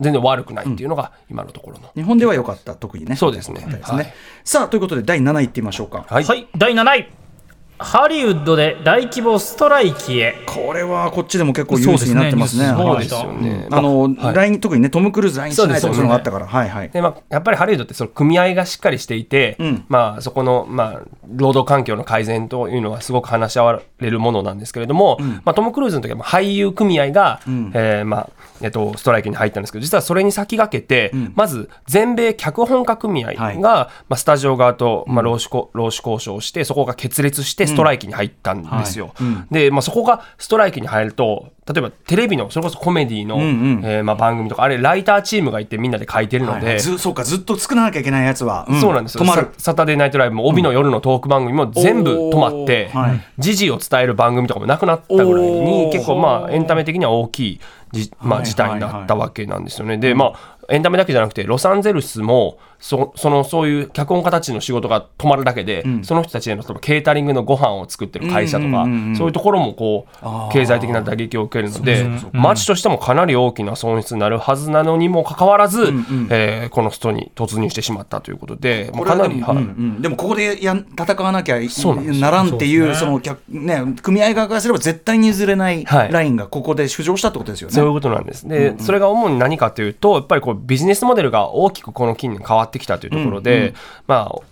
[0.00, 1.90] 全然悪くないっていうのが今のところの。
[1.94, 2.74] 日本では良かった。
[2.74, 3.16] 特にね。
[3.16, 3.60] そうですね。
[3.60, 3.96] ということですね。
[3.98, 4.14] はい。
[4.44, 6.04] さあということで第7位いってみましょうか。
[6.08, 7.08] はい、はい、第7位
[7.78, 10.44] ハリウッドで大規模ストライキへ。
[10.46, 12.66] これはこっちでも結構ニュースになってますね。
[12.66, 13.22] そうはいですね。
[13.24, 13.68] ニュースそうですよね。
[13.70, 16.46] あの、特にねトム・クルーズ来日しないとかそういうのがあったから。
[16.46, 16.90] はいはい。
[16.90, 19.84] でまあ、やっぱりハリウッドってその組合がしっかりしていて、ん。
[19.88, 33.58] まあ、そこの、まあ、労働環境の改善というのはすごく話し合われるものなんですけれども、まあ、トム・クルーズの時はまあ俳優組合が、えーまあえっと、ストライキに入ったんですけど実はそれに先駆けて、まず全米脚本家組合が、はい。
[33.58, 39.14] まあ、スタジオ側と、まあ、労使こ労使交渉をしてそこが決裂してストライキに入ったんですよ。
[39.50, 46.66] で、まあ、そこがストライキに入ると例えばテレビのそれこそコメディの、えーまあ、番組とかあれライターチームがいてみんなで書いてるので。
[46.66, 49.24] はいずそうかずっと作らなきゃいけないやつは、そうなんですよ。
[49.24, 49.48] 止まる。
[49.56, 53.20] ササタデーナイトライブも帯の夜のトーク番組も全部止まってはい。
[53.38, 55.92] 時事を伝える番組とかもなくなったぐらいおにー。
[55.92, 57.60] 結構まあエンタメ的には大きい
[57.92, 58.46] じ、まあ、はい。
[58.46, 59.96] 事態になったわけなんですよね。
[59.96, 68.84] でまあエンタメだけじゃなくてロサンゼルスもそそのそういう脚本家たちの仕事が止まるだけで、その人たちへの例えばケータリングのご飯を作ってる会社とか、
[69.16, 75.92] そういうところもこう経済的な打撃を受けるので街としてもかなり大きな損失になるはずなのにもかかわらず、
[76.30, 79.56] えーこのストに突入してしまったということでもうかなり、はい。
[79.56, 79.62] うんう
[79.98, 80.02] ん。
[80.02, 87.74] でもここでやん戦わなきゃならんっていうその客ね組合側からすれば絶対に譲れないはいラインがここで浮上したってことですよね。
[87.74, 88.46] そういうことなんです。
[88.48, 93.74] で、それが主に何かというと、やっぱりこうビジネスモデルが大きくこの近年変わってきたというところで、
[94.06, 94.42] まあ、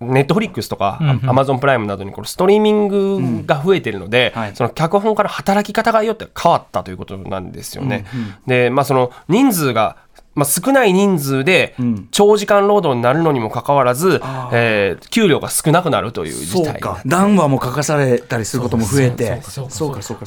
[0.00, 4.56] ネットフリックスとかアマゾンプライムなどにこのストリーミングが増えてるので、はい。
[4.56, 8.04] その脚本から働き方がよって変わったということなんですよね。
[8.46, 9.96] で、まあその人数が
[10.36, 11.74] まあ、少ない人数で
[12.10, 14.20] 長時間労働になるのにもかかわらず、
[14.52, 17.00] えー給料が少なくなるという事態か。
[17.06, 19.40] 談話も書かされたりすることも増えて。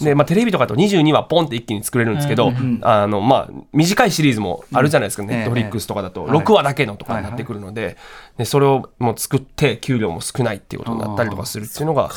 [0.02, 7.98] で、まあ、テレビとかだと22話ポンって一気に作れるんですけど、あのまあ、短いシリーズもあるじゃないですか、ネットフリックスとかだとええ6話だけのとかになってくるので,、
[8.38, 12.10] でそれをもう作って給料も少ないっていうことになったりとかするっていうのが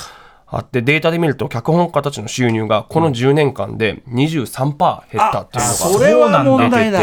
[0.47, 7.03] あってデータで見ると脚本家たちの収入がこの10年間で23%減ったっていうのがそれは問題だ。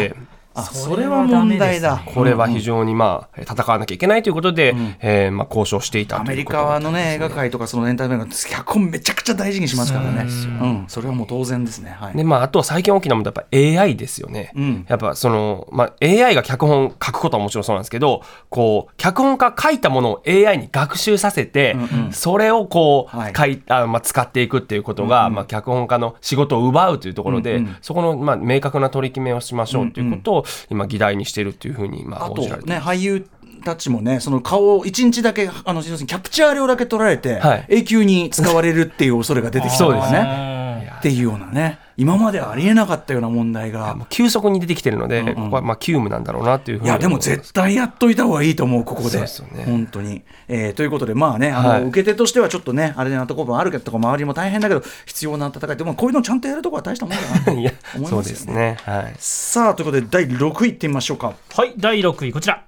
[0.60, 2.04] あそれは問題だ。
[2.06, 10.24] これは非常にまあ戦わなきゃいけないということで、えーまあ交渉していたアメリということカのね映画界とかそのエンタメント脚本めちゃくちゃ大事にしますからね。
[10.24, 10.86] うん。
[10.88, 11.91] それはもう当然ですね。
[11.91, 12.15] はい。
[12.15, 14.52] でまあ、あとは最近大きな問題はやっぱ AI ですよね。
[14.56, 14.86] ん。
[14.88, 21.76] やっぱその、まあ、AI が脚本書くことはもちろんそうなんですけどこう脚本家書いたものを AI に学習させて、
[22.12, 23.34] それをこう、はい。
[23.36, 33.27] 書いあまあ、使っていくっていうことが、まあ、脚本家の仕事を奪うというところで、そこの、まあ、明確な取り決めをしましょうということを今議題にしているというふうに、まあ、あと報じられていね俳優
[33.63, 37.65] たちもねその顔を1日だけあの要するにキャプチャー量だけ取られて、はい。
[37.69, 40.12] 永久に使われるっていう恐れが出てきたそうです。
[40.12, 40.68] ね
[40.99, 43.97] っていうようなね今まではありえなかったような問題が。
[44.07, 49.19] 急速に出てきてるので、ここはまあ急務なんだろうなというふうにいやでも絶対やっといた方がいいと思うここで。
[49.19, 49.25] ね。
[49.65, 51.83] 本当に、えーということでまあねあの、はい。
[51.83, 58.23] 受け手としてはちょっとねあれなところもあるけど周りも大変だけど必要な戦いでもこういうのちゃんとやるとこは大したもんだなと思いそうますよね。
[58.31, 58.77] ですね。
[58.85, 59.15] はい。
[59.17, 61.33] さあということで第6位いってみましょうか。
[61.53, 62.63] はい第6位こちら。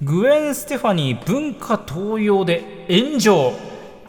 [0.00, 3.52] グエン・ステファニー文化東洋で炎上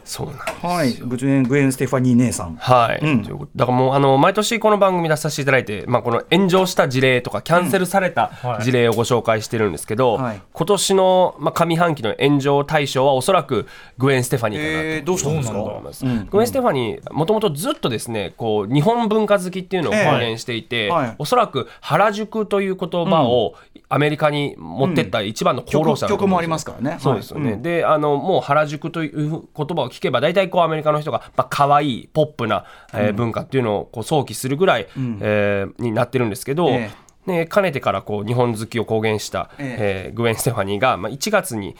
[0.04, 0.92] そうなんですはい。
[0.94, 2.56] グエングエン・ステファニー姉さん。
[2.56, 3.22] はい、うん。
[3.56, 8.64] だからもうあの毎年この番組出させていただいて、まあ、この炎上した事例とかキャンセルされたはい。
[8.64, 10.40] 事例をご紹介してるんですけど、はい。
[10.52, 13.66] 今年の、まあ、上半期の炎上対象はおそらく
[13.98, 14.84] グエン・ステファニーかなと。
[14.86, 15.62] えー、どうしたんですか？
[15.62, 16.04] 思います。
[16.04, 21.14] グエン・ステファニーもともとずっとですねこう日本文化好きっていうのを公言していて、ええはい。
[21.18, 23.54] おそらく原宿という言葉を
[23.88, 26.98] アメリカに持ってった一番の功労者だと曲もありますからね。
[27.00, 27.62] そうですよね、はい。
[27.62, 34.88] であのもう原宿という言葉を聞けば大体こうアメリカの人が、まあ可愛いポップな、えー文化っていうのをこう想起するぐらい、
[35.20, 36.90] えーになってるんですけど、え
[37.26, 40.10] ね、かねてからこう日本好きを公言した、ええ。
[40.12, 41.76] ーグエン・ステファニーが、まあ、1月に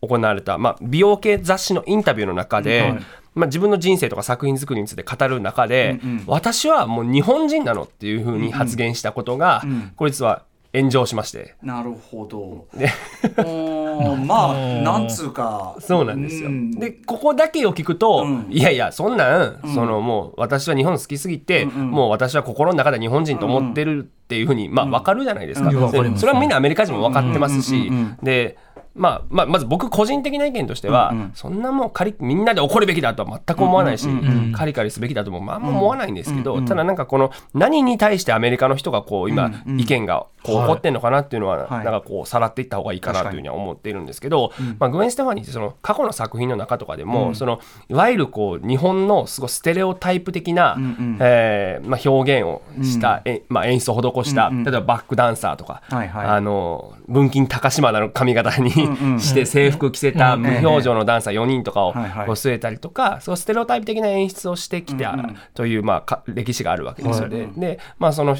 [0.00, 2.94] 行われた、まあ、美容系雑誌のインタビューの中で、
[3.34, 9.62] まあ、自分の人生とか作品作りについて語る中で、私はもう日本人なのっていうふうに発言したことが、
[9.96, 10.44] こいつは
[10.74, 11.54] 炎上しまして。
[11.62, 12.66] なるほど。
[14.24, 15.76] まあ、なんつうか。
[15.80, 16.48] そうなんですよ。
[16.48, 25.70] うんでここだけを聞くと、うんいやいやそんなん、そのもう私は日本好きすぎて、もう私は心の中で日本人と思ってるっていうふうに、まあ分かるじゃないですか。
[25.70, 28.56] それはみんなアメリカ人も分かってますし、うんうんうんうんで。
[28.94, 34.08] まあまあ、まず僕個人的な意見としては、そんなもうカリみんなで怒るべきだとは全く思わないし、
[34.54, 35.62] カリカリすべきだともまああん。
[35.62, 41.84] ま思わないんですけど、ただなんかこの何に対してアメリカの人がこう今、意見がこう起こってんのかなっていうのは、はい。
[41.84, 50.76] なんかこうさらっていった方がいいかなというふうには思っているんですけど、まあ、グエン・ステファニーってその過去の作品の中とかでも、そのいわゆるこう日本のすごいステレオタイプ的な、
[51.20, 58.70] えーまあ、表現をした、えまあ、演出を施した、例えばバックダンサーとか、あの文金高島の髪型に
[59.18, 65.16] して制服着せた無表情のダンサー4人とかを据えたりとか、そうステレオタイプ的な演出をしてきた
[65.54, 67.50] という、まあ、歴史があるわけですよね。
[67.56, 68.36] でまあその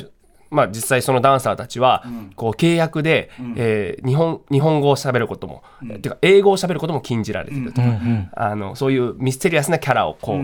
[0.53, 2.05] まあ、実際そのダンサーたちは
[2.37, 7.89] こう契約で、え日本日本語を喋ることも、ていうか英語を喋ることも禁じられてるとか、
[8.35, 10.41] あのそういうミステリアスなキャラをこう、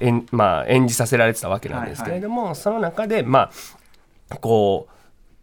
[0.00, 3.50] えんまあ、演じさせられてたわけなんですけれども、その中でま
[4.28, 4.97] あこう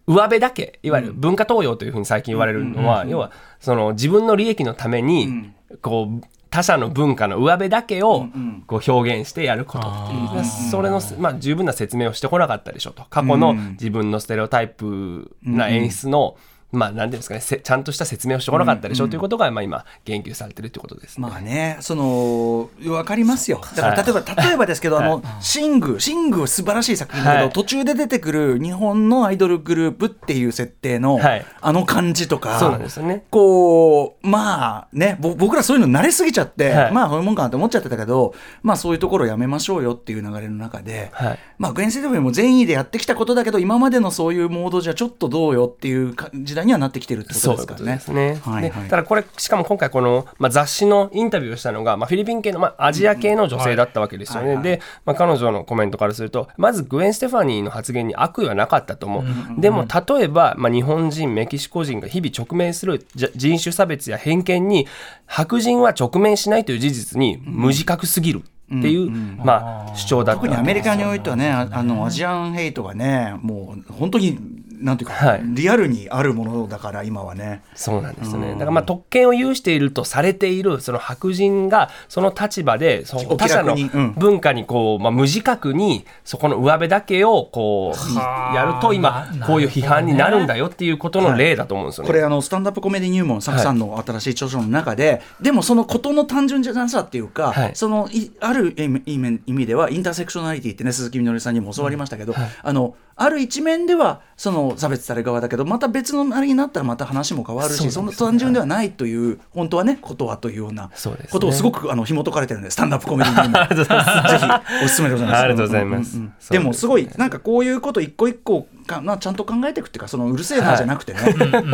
[0.07, 8.27] 上辺だけいわゆる文化東洋というふうに最近言われるのは、要はその自分の利益のために、こう他者の文化の上辺だけを
[8.65, 9.87] こう表現してやること。
[9.87, 13.03] っていう、それの、まあ、十分な説明をしてこなかったでしょと。
[13.09, 16.37] 過去の自分のステレオタイプな演出の、
[16.71, 21.28] まあ、なんていうんですかね、せちゃんとした説明をしてこなかったでしょうということが、まあ、今、言及されてるということです、ね。
[21.28, 23.62] まあね、その分かりますよ。
[23.62, 27.54] だからはい例えば、例えばですけど、あのシング、シング素晴らしい作品だけど、はい。
[27.54, 31.45] 途中で出てくる日本のアイドルグループっていう設定の、はい。
[31.62, 33.23] あの感じとか、そうなんですよね。
[33.30, 36.91] こう、まあね、ぼ僕らそういうの慣れすぎちゃって、はい。
[36.91, 41.39] まあ、そういうもんかなって思っちゃってたけど、まあ、そういうところやめましょうよっていう流れの中で、はい。
[41.58, 47.99] まあ、グレン・セドウェイも善意でやってきたことだけど、今までのそういうモードじゃちょっとどうよっていうか時代にはなってきてるってことですからね。
[47.99, 48.39] そういうね。
[48.41, 54.47] はいはいでただこれしかも今回この、まあ、雑誌のインタビューをしたのが、まあ、フィリピン系の、まあ、アジア系の女性だったわけですよね。
[54.47, 59.25] はいはいで、まあ、彼女のコメントからするとまずグエン・ステファニーの発言に悪意はなかったと思う。
[59.59, 64.87] でも例えば、まあ、日本人メキシコ人が日々直面する人種差別や偏見に
[65.25, 74.39] 白人は直面しないという事実に無自覚すぎるっていう、まあ、主張だった特にアメリカにおいてはね、ああのアジアンヘイトがね、もう本当に、
[74.81, 75.41] なんていうか、はい。
[75.43, 77.63] リアルにあるものだから、今はね。
[77.73, 78.53] そうなんですよね。
[78.53, 83.75] だからまあ特権を有しているとされているその白人がその立場でそ他者の
[84.17, 92.07] 文化にこう、まあ、無自覚にそこの上辺だけをこうはあやると今なこういう批判になるんだよっていうことの例だと思うんですよね。
[92.07, 97.75] これあのスタンダップコメディ入門サクさんの新しい著書の中で、でもそのことの単純じゃなさっていうか、はい。
[97.75, 102.33] そのいある意味ではインターセクショナリティってね鈴木みのりさんにも教わりましたけど、
[102.63, 110.91] あのある一面ではその差別される側だけどまた別のあれになったらまた話も変わるしそ,、そうなんですよの単純ではないという本当はねことはというような
[111.32, 115.41] ことをすごくあの紐解かれてるんでスタンダップコメディ入門 ぜひおすすめでございます。
[115.41, 116.21] ありがとうございます。
[116.51, 121.32] でもすごいなんかこういうこと一個一個かなちゃんと考えていくっていうかそのうるせえなじゃなくてね、っ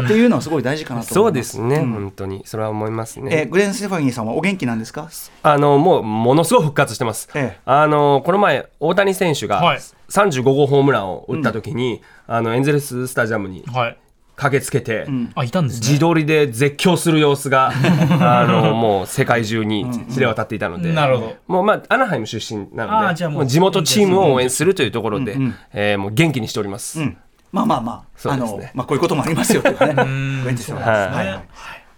[0.07, 1.59] ていうのはすごい大事かなとそ思います。
[1.59, 3.41] うですね、本当にそれは思いますね。
[3.41, 5.09] えーグレン・ステファニーさんはお元気なんですか？
[5.43, 7.29] あのもうものすごい復活してます。
[7.35, 7.59] ええ。
[7.65, 9.79] あのこの前大谷選手がはい。
[10.09, 13.97] 35号ホームランを打った時に、あのエンゼルススタジアムにはい。
[14.41, 15.87] 駆けつけて、あ、いたんですね。
[15.87, 17.67] 自撮りで絶叫する様子が
[18.19, 21.35] あのもう世界中に知れ渡っていたので、なるほど。
[21.47, 25.37] もうまあアナハイム出身なのでもう地元チームを応援するというところで、
[25.73, 26.99] えーもう元気にしております。
[27.01, 27.17] うん。
[27.51, 28.37] まあまあまあ、ね。
[28.37, 29.93] のまあこういうこともありますよとか ね。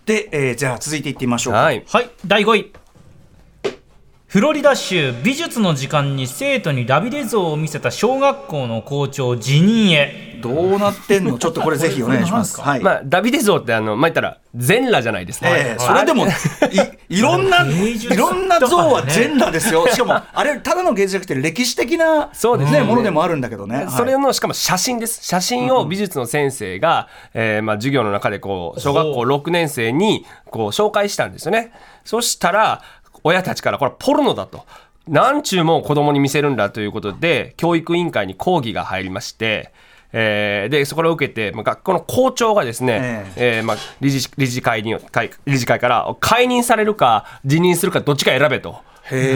[0.05, 1.61] で、えーじゃあ続いていってみましょうか。
[1.61, 2.73] はい、はい、第5位。
[4.33, 10.39] フロリダ州美術の時間に生徒にダビデ像を見せた小学校の校長辞任へ。
[10.41, 11.37] どうなってんの？
[11.37, 12.59] ちょっとこれぜひお願いします。
[12.59, 12.81] はい。
[12.81, 16.29] まあ、ダビデ像ってあの、まあ、言ったら全裸じゃないですか、ええそれでもい
[17.09, 19.87] いろんないろんな像は全裸ですよ。
[19.87, 23.85] しかも あれただの芸術じゃなくて歴史的なそうですねねものでもあるんだけどね。
[23.95, 31.71] それはいのしかも写真です写真を美術の先生が、えーまあ、授業の中でこう小学校6年生にこう紹介したんですよね
[32.03, 32.81] そしたら
[33.23, 34.65] 親たちからこれポルノだと。
[35.07, 39.73] 何中も子供に見せるんだということで教育委員会に抗議が入りまして
[40.13, 48.81] えーでそこを受けて、まあ、学校の校長がですね、えーまあ、理事理事会に会理事会から解任されるか辞任するかどっちか選べと。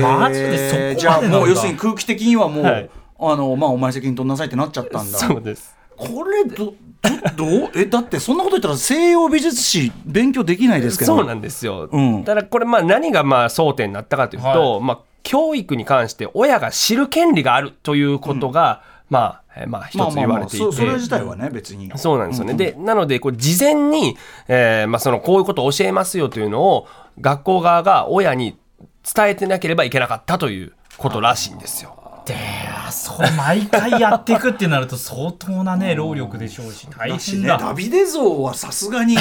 [0.01, 0.95] マジでそこまでなんだ。
[0.95, 2.89] じゃあもう要するに空気的にはもう、はい。
[3.19, 5.17] あのまあお前責任取んなさいってなっちゃったんだ。
[5.17, 5.75] そうです。
[5.97, 6.75] これど
[7.35, 7.71] どどう？
[7.75, 11.15] えだってそんなこと言ったら西洋美術史勉強できないですけど。
[11.17, 11.89] そうなんですよ。
[11.91, 21.91] うんただこれまあ何がまあ争点になったかというと、まあ教育に関して親が知る権利があるということが、まあえーまあ一つ言われていて、そそれ自体はね別に。
[21.95, 22.53] そうなんですよね。
[22.53, 24.15] で、なので、こう事前に、
[24.47, 26.87] えーまあ、そのこういうことを教えますよというのを、
[27.19, 28.57] 学校側が親に
[29.03, 31.96] 伝えてなければいけなかったということらしいんですよ。
[32.27, 32.35] で、
[32.91, 37.57] そう、毎回やっていくってなると相当なね、労力でしょうし、大変だ。
[37.57, 39.17] ねダビデ像はさすがに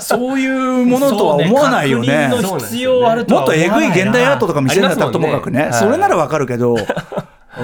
[0.00, 2.28] そういうものとは思わないよね。
[2.30, 5.72] そう確認の必要あるとはもっとえぐい現代アートとか見せるんだったらともかくね、はい。
[5.72, 6.76] それならわかるけど、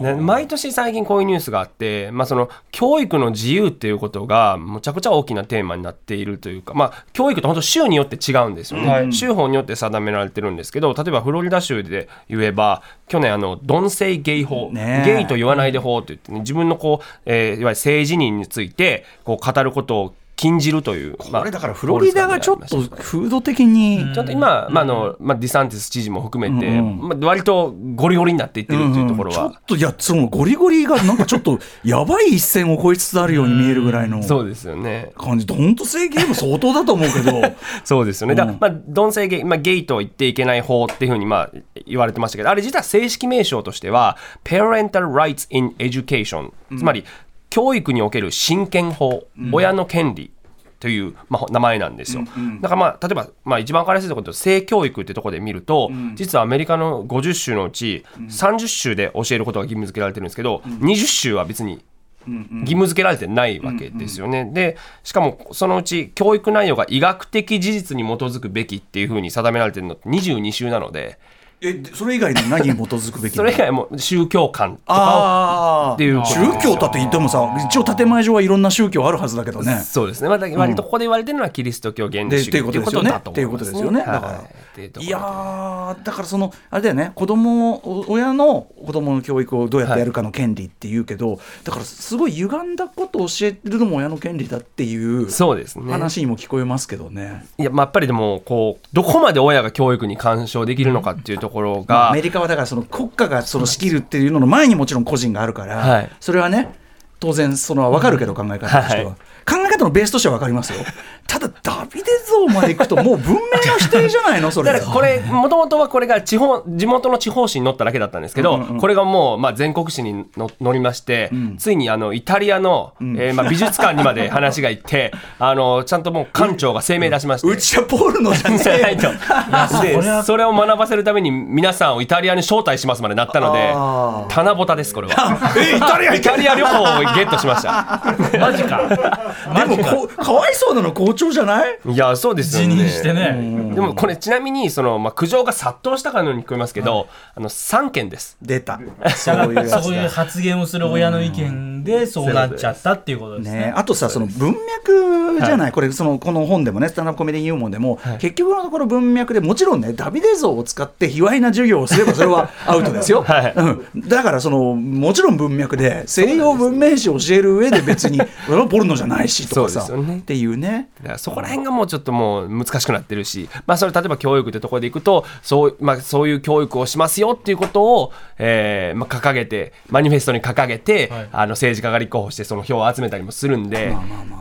[0.00, 15.14] ね毎年最近こういうニュースがあって、まあ、その教育の自由っていうことがむちゃくちゃ大きなテーマになっているというか、まあ、教育って本当州によって違うんですよね、州法によって定められてるんですけど例えばフロリダ州で言えば去年あのドンセイゲイ法、ねえ。
[15.16, 35.12] ゲイと言わないで法といって、ね、自分のこう、えーいわゆる性自認についてこう語ることを禁じるという、まあこれだからフロリダがちょっと風土的に、ちょっと今、まああのまあ、ディサンティス知事も含めて、うんまあ、割とゴリゴリになっていってるというところは、ちょっといやそのゴリゴリがなんかちょっとやばい一線を越えつつあるように見えるぐらいの そうですよね。
[35.18, 35.46] 感じ。
[35.46, 37.42] 本当制ゲーム相当だと思うけど。
[37.84, 38.34] そうですよね。
[38.34, 38.56] だうん。
[38.58, 41.50] まあ、同性ゲイ、まあ、ゲイと言っていけない法っていうふうに、まあ、
[41.86, 47.04] 言われてましたけど、あれ実は正式名称としては、Parental Rights in Education、つまり、
[47.50, 50.32] 教育における親権法、親の権利。
[50.78, 52.24] という、まあ、名前なんですよ。
[52.62, 61.84] だからまあ例えば、まあ、一番分かりやすいところで性教育ってところで見ると、実はアメリカの50州のうち30州で教えることが義務付けられてるんですけど、20州は別に
[62.26, 64.48] 義務付けられてないわけですよね。
[64.52, 71.18] でしかもそのうち教育内容が医学的事実に基づくべきっていうふうに定められてるのって22週なので
[71.62, 76.24] えそれ以外に何に基づくべきそれ以外も宗教観とかっていう。
[76.24, 79.78] 宗教だって言ってもさ一応建前上はいろんな宗教あるはずだけどね。
[79.80, 84.00] そうですね、まあ、だ割とここで言われてるのはキリスト教原理主でっていう義っっていうことだとていうことですよね。
[84.00, 84.70] だから、はい
[85.00, 87.12] いやーだからそのあれだよね。
[87.14, 95.90] 子供お親の子供の教育をどうやってやるかの権利っていうけど、だからすごい歪んだことを教えるのも親の権利だっていうそうですね。
[95.90, 97.44] 話にも聞こえますけどね。
[97.58, 106.10] いや、まあ、やっぱりでもこうどこまで親が教育に干渉できるのかっていうところまあが、アメリカはだからその国家がその仕切るっていうのの前にもちろん個人があるから、はい。
[106.20, 106.74] それはね
[107.18, 109.16] 当然その分かるけど考え方としては、はい。
[109.44, 110.78] 考え方のベースとしては分かりますよ。
[111.26, 112.06] ただダビデ
[112.48, 113.40] 像までいくともう文明の
[113.78, 114.50] 否定じゃないの？
[114.50, 115.20] そ れだからこれ。
[115.20, 127.48] もともとはこれが地方地元の地方紙に載っただけだったんですけど、これがもうまあ全国紙にの載りまして、ついにあのイタリアの、えーまあ美術館にまで話が行って あのちゃんともう館長が声明出しまして。
[127.48, 129.08] うちはポールのじゃないと。
[130.24, 135.38] それを学ばせるために皆さんをイタリアに招待しますまでなったのであ棚ぼたですこれは。
[135.56, 138.02] えイタリアイタリア旅行をゲットしました。
[138.38, 138.82] マジか。
[138.88, 141.78] でもこかわいそうなの校長じゃない？
[141.86, 142.74] いやそうですよね。
[142.74, 143.74] 辞任してね。
[143.74, 148.36] でもこれちなみにその、まあ、苦情が殺到したかのように聞こえますけど、あの3件です。
[148.42, 148.80] 出た。
[149.16, 153.60] そういうそういう発言をする親の意見でそうなっちゃったっていうことですね。
[153.60, 163.54] ね、あとさその文脈じゃない、これそのこの本でもねスタンダップコメディ入門でも、結局のところ文脈でもちろんねダビデ像を使って卑猥な授業をすればそれはアウトですよ、 はい。
[163.56, 170.18] うん、だからそのもちろん文脈で西洋文明史を教える上で別にそれはポルノじゃないしとかさ、そうですよね。
[170.18, 170.88] っていうね。
[171.16, 181.28] そこら辺がもうちょっともう難しくなってるし、まあ、それ例えば教育ってところでいくとそう,、まあ、そういう教育をしますよっていうことを、えーまあ、掲げてマニフェストに掲げて、はい。
[181.32, 183.96] あの政治家が立候補してその票を集めたりもするんで、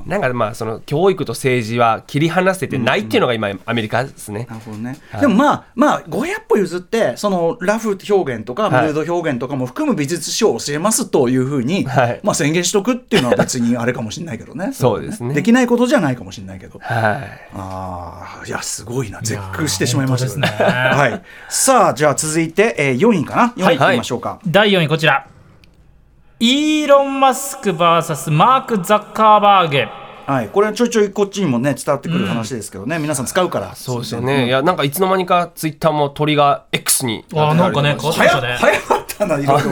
[0.06, 4.48] なんかまあその教育と政治は切り離せてないっていうのが今アメリカですね。
[4.50, 12.20] なるほどね、でもまあまあ500歩譲ってそのラフ表現とかムはいード表現とかも含む美術書を教えますというふうに、はい。
[12.24, 14.72] まあ宣言しとくっていうのは別にあれかもしれないけどね。
[14.74, 15.34] そうですね。
[15.34, 17.50] できないことじゃないかもしれないけどはい。
[17.54, 19.22] ああいやすごいな。
[19.22, 20.48] 絶句してしまいましたね。
[20.48, 21.22] はい。
[21.50, 23.76] さあじゃあ続いて、えー、4位かな？4位い。
[23.76, 25.28] ってみましょうか、第4位こちら
[26.42, 29.92] イーロン・マスク VS マーク・ザッカーバーグ
[30.26, 33.76] はい、これはちょいちょいこっちにもね伝わってくる話ですけどね、皆さん使うから。
[33.76, 38.56] そうですよね、いやなんかいつの間にかツイッターも鳥が X にあーなんかね変わってましたね。
[38.58, 39.72] 早かったないろいろ、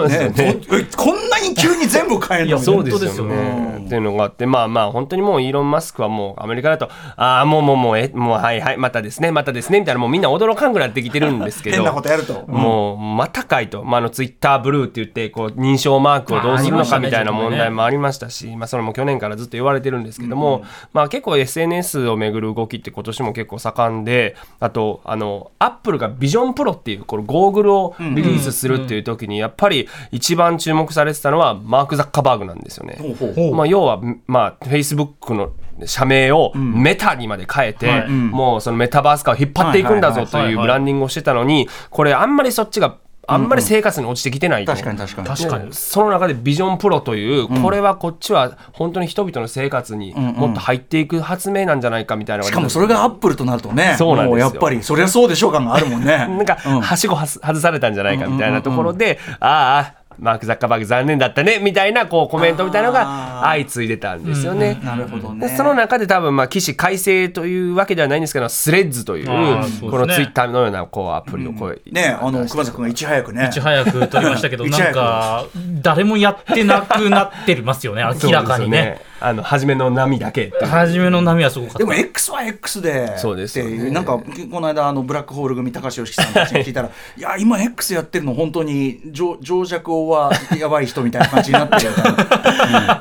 [0.00, 0.08] うん。
[0.08, 0.64] ね。
[0.66, 3.79] こえ こんなに急に全部変えるのいやそうですよね。
[3.90, 12.44] っていうのがあって、まあまあ、本当にもうイーロン・マスクはもうアメリカだと、ああ、もうもうもう、え、もうはいはい、またですね、またですね、みたいな、もうみんな驚かんくなってきてるんですけど、 変なことやると。
[12.46, 20.62] もう、またかいと、まあ、あのツイッターブルーって言って、こう認証マークをどうするのかみたいな問題もありましたし、まあ、それも去年からずっと言われてるんですけども、
[20.92, 32.96] まあ、結構 SNS をめぐる動きって今年も結構盛んで、あと、あの、アップルがビジョンプロっていう、このゴーグルをリリースするっていう時に、やっぱり一番注目されてたのは、マーク・ザッカーバーグなんですよね。
[33.00, 35.52] ほうほうまあ、要は、まあ、Facebook の
[35.86, 38.10] 社名をメタにまで変えて、はい。
[38.10, 44.72] もうそのメタバース化を引っ張っていくんだぞとはいうブランディングをしてたのに、これあんまりそっちがあんまり生活に落ちてきてないと。
[44.72, 45.28] 確かに確かに。
[45.28, 45.66] 確かに。
[45.66, 56.18] でその中でビジョンプロという、これはこっちは本当に人々の生活にもっと入っていく発明なんじゃないかみたいなのがしかもそれがアップルとなるとねそうなんですやっぱりそりゃそうでしょう感があるもんね。
[56.26, 64.78] なんか、はしごはす外されたんじゃないかみたいなところで、ああ、マーク・ザッカーバーグ残念だったねみたいなこうコメントみたいなのが相次いでたんですよね。
[64.84, 65.48] なるほどね。
[65.48, 73.46] でその中で多分まあ起死改正というわけではないんですけどスレッズというこのツイッターのようなこうアプリをこうねあの熊崎君がいち早くね。
[73.46, 75.46] いち早く取りましたけど なんか
[75.80, 78.04] 誰もやってなくなってますよね。
[78.22, 79.09] 明らかにね。
[79.20, 81.78] あの初めの波だけ初めの波はすごかった。
[81.78, 83.18] でも X は X で。
[83.18, 83.58] そうです。
[83.58, 92.02] よねなんかこの間あのブラックホール組高橋良樹さんたちに聞いたらいや今 X やってるの本当に情情弱王はやばい人みたいな感じになってるよ、うん。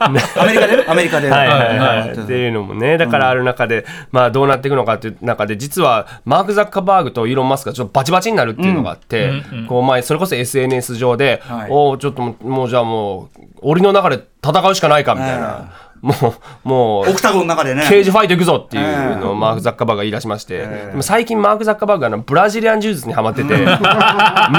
[0.02, 0.10] ア
[0.46, 0.86] メリカでね？
[0.90, 2.24] アメリカで、はいはいはい、うん。
[2.24, 9.32] っていうのもねだからある中で、まあどうなっていくのかっていう中で実はマーク・ザッカーバーグとイーロン・マスクがちょっとバチバチになるっていうのがあって、
[9.68, 11.68] こうまあそれこそ SNS 上で、はい。
[11.70, 15.72] おおちょっともうもうじゃあもう檻の中で戦うしかないかみたいな、
[16.02, 16.14] も
[16.66, 17.86] うもうオクタゴンの中でね。
[17.90, 23.66] ケージファイト行くぞっていうのをマーク・ザッカーバーグが言い出しまして、でも最近マーク・ザッカーバーグがブラジリアン柔術にハマってて ム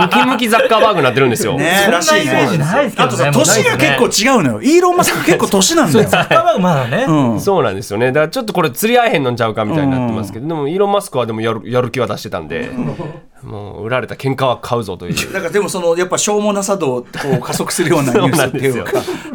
[0.09, 1.57] キムキザッカーバーグになってるんですよ。
[1.57, 6.09] ねそんなイメージないですけあとさどねもうない年が結構違うのよイーロン・マスク結構年なんだよ。
[6.09, 7.41] ザッカーバーグまだね、うん。
[7.41, 8.09] そうなんですよね。
[8.09, 12.71] だからちょっとこれ釣り合えへんのんちゃうかみたいになってますけど、でもイーロン・マスクはでもやるやる気は出してたんで、
[13.43, 15.15] もう売られた喧嘩は買うぞという。
[15.33, 18.93] なんかでもそのやっぱしょうもなさ度をこう加速するような ニュースっていうか。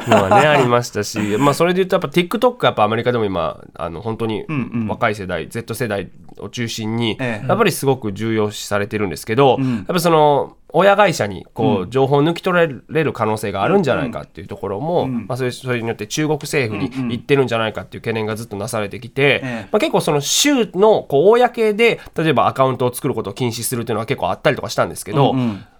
[0.08, 4.45] のはねありましたし、 まあ、それで言うとやっぱ TikTok やっぱアメリカでも今あの本当に
[4.88, 7.47] 若い世代、Z 世代を中心にええ。
[7.47, 25.34] やっぱりすごく重要視されてるんですけど、やっぱその親会社にこう情報を抜き取られる可能性があるんじゃないかっていうところも、まあ、それそれによって中国政府に言ってるんじゃないかっていう懸念がずっとなされてきて、ええまあ、結構その州のこう公で例えばアカウントを作ることを禁止するっていうのは結構あったりとかしたんですけど、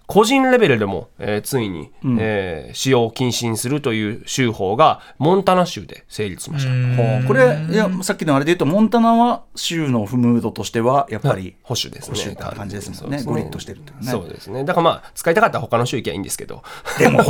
[0.06, 7.26] 個人レベルでも、えーついに、えー使用を禁止にするという州法がモンタナ州で成立しました。
[7.26, 12.16] これいやさっきのあれで言うとモンタナは州のムードとしてはやっぱり保守ですね。
[12.16, 13.18] 保守って感じですもんね。
[13.18, 14.10] そうですゴリッとしてるっていうね。
[14.10, 14.64] そうですね。
[14.64, 16.62] だからまあ、使いたかったら他の州行きゃいいんですけど。
[16.98, 17.22] でも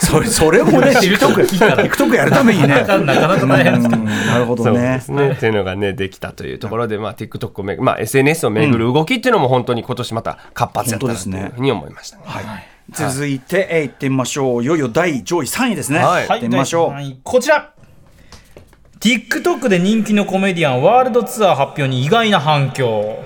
[0.00, 2.68] それそれもね TikTok TikTok やるためにね。
[2.68, 4.06] なかなか大変ですけどうん。
[4.06, 5.00] なるほどそうでね。
[5.00, 5.30] すね。
[5.30, 12.17] っていうのがね、できたというところで、まあ、TikTok をめぐ、まあ、SNS をめぐる動きっていうのも本当に今年また活発やったなというふうに思いました。
[12.17, 12.17] ね。
[12.24, 12.44] はい。
[12.92, 14.62] 続いて、えー、いってみましょう。
[14.62, 16.26] いよいよ第上位3位ですね、はい。
[16.26, 17.72] い、ってみましょう、第三位こちら。
[19.00, 23.22] TikTok で人気のコメディアンワールドツアー発表に意外な反響。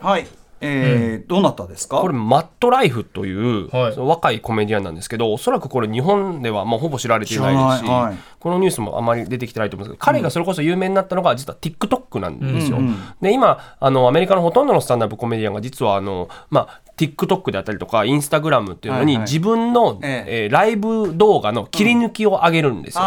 [0.00, 0.26] はい。
[0.62, 2.00] えーどうなったですか？
[2.00, 3.94] これマットライフという、はい。
[3.94, 12.78] その若いコメディアンなんですけどおそらくこれ日本ではもうほぼ知られていないですし、はいこのニュースもあまり出てきてないと思うんですけど彼がそれこそ有名になったのが実は TikTok なんですよ。
[13.20, 20.46] で今あのアメリカのほとんどのスタンダップコメディアンが実はあの、まあ TikTok であったりとかインスタグラムっていうのに自分の、ええ。
[20.46, 23.04] ーライブ動画の切り抜きを上げるんですよ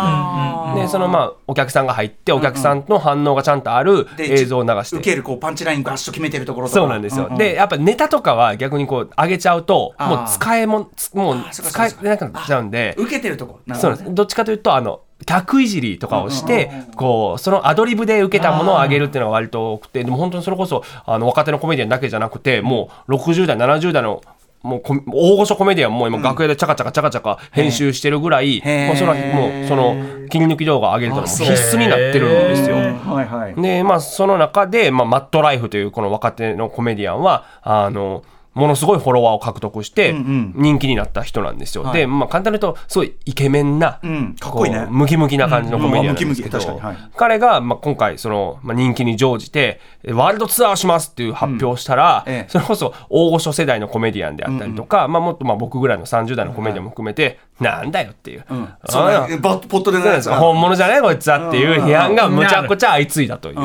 [0.75, 0.81] ね。
[0.81, 4.97] でそのまあお客さんが入ってお客さんの反応がちゃんとあるで映像を流して。
[4.97, 6.79] 受けるこうパンチラインガッと決めてるところとか。
[6.79, 12.95] そうなんですよ、でやっぱネタとかは逆にこう上げちゃうともう使えもつもう使えなくなっちゃうんで。
[12.97, 13.59] 受けてるとこ。
[13.73, 14.13] そうなんです。
[14.13, 24.21] どっちかというとあの客いじりとかをして、こうそのアドリブで受けたものを上げるっていうのが割と多くてでも本当にそれこそあの若手のコメディアンだけじゃなくてもう60代70代の
[24.61, 32.75] もうコ大御所コメディアンも今楽屋でチャカチャカチャカチャカ編集してるぐらい、もうそのもうその切り抜き動画を上げると必須になってるんですよ。
[33.55, 38.23] で、まあ、その中で、まあ、マットライフというこの若手のコメディアンは、あの、
[38.53, 41.91] ものすごいフォロワーを獲得して人気になった人なんですよ。
[41.93, 44.35] で、まあ、簡単に言うとすごいイケメンな、ん。
[44.39, 44.87] かっこいいね。
[44.89, 52.49] うムキムキな感じのコメディアンなんですけどにはい彼が、まあ、今回その、まあ、人気に乗じてえワールドツアーしますっていう発表をしたら、ええ。
[52.49, 58.45] それこそ大御所世代のコメディアンであったりとか、まあ、もっとまあ僕ぐらいの30代のコメディアンも含めて、なんだよっていう。
[58.87, 63.57] そうあねバポットでなんですよ本物じゃないこいつはっていう批判がむちゃくちゃ相次いだという、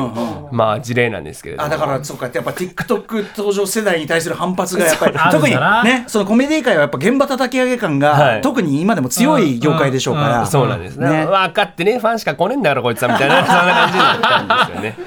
[0.51, 1.67] まあ事例なんですけれども。
[1.67, 2.29] あだからそうか。
[2.33, 8.41] やっぱ TikTok 登場世代に対する反発がやっぱり特にねそのコメディ界はやっぱ現場叩き上げ感が、はい。
[8.41, 11.09] 特に今でも強い業界でしょうから、そうなんですね。
[11.09, 11.25] ね。
[11.25, 14.97] 分かってね、ファンしか来ねえんだから、こいつはみたいな、 そんな感じになったんですよね。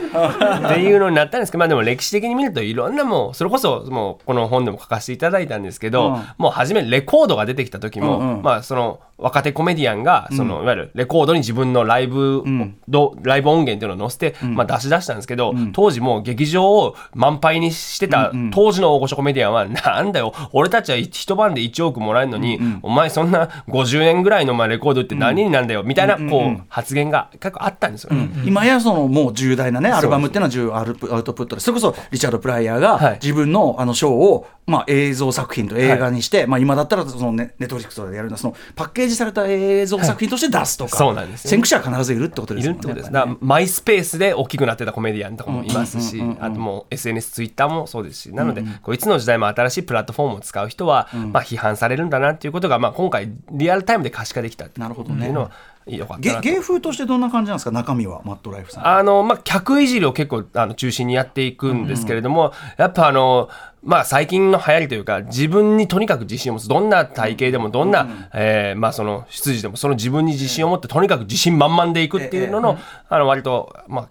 [0.71, 6.27] っていうのになったんですけど、まあでも歴史的に見ると、いろんなもう、それこそ、もう、この本でも書かせていただいたんですけど、うん。
[6.39, 8.78] もう初めレコードが出てきた時も、まあその、
[9.19, 12.45] 若手コメディアンが、その、いわゆるレコードに自分のライブ、
[12.89, 28.29] どライブ音源っていうのを載せて、まあ出し出したんですけど、当時もう劇場を満杯にしてた、当時の大御所コメディアンは、 なんだよ、俺たちは一晩で1億もらえるのに、お前そんな50円ぐらいのまあレコードって何になんだよ、みたいな、こう、発言が結構あったんですよね。
[28.45, 33.19] 今やそのもう重大なねアルバムっていうのはアルプアウトプットでそれこそリチャード・プライヤーがはい。
[33.21, 41.51] 自分のあのショーを、まあ、映像作品と映画にして、まあ、今だったらそのネネットフリックスとかでやるのはそのパッケージされた映像作品として出すとか、そうなんですよ。
[41.51, 43.13] 先駆者は必ずいるってことでいすもんねるってことです。
[43.13, 55.51] だからマイスペースで大きくなってたコメディアンとかもいますし、あともう SNS、ツイッターもそうですし、なので、こういつの時代も新しいプラットフォームを使う人は、まあ批判されるんだなっていうことが、まあ今回リアルタイムで可視化できたってなるほどねいうのは
[55.97, 56.41] 良かった。
[56.41, 57.71] 芸芸風としてどんな感じなんですか？
[57.71, 63.49] 中身はマットライフさんあの、まあ、客いじりを結構あの中心にやっていくんですけれども、やっぱあの、
[63.83, 66.69] まあ、最近の流行りというか、自分にとにかく自信を持つ。
[66.69, 72.77] どんな体型でも、どんな、えーまあ、その、出自でも、その自分に自信を持って、とにかく自信満々でいくっていうのの、
[73.09, 74.09] あの、割と、まあ、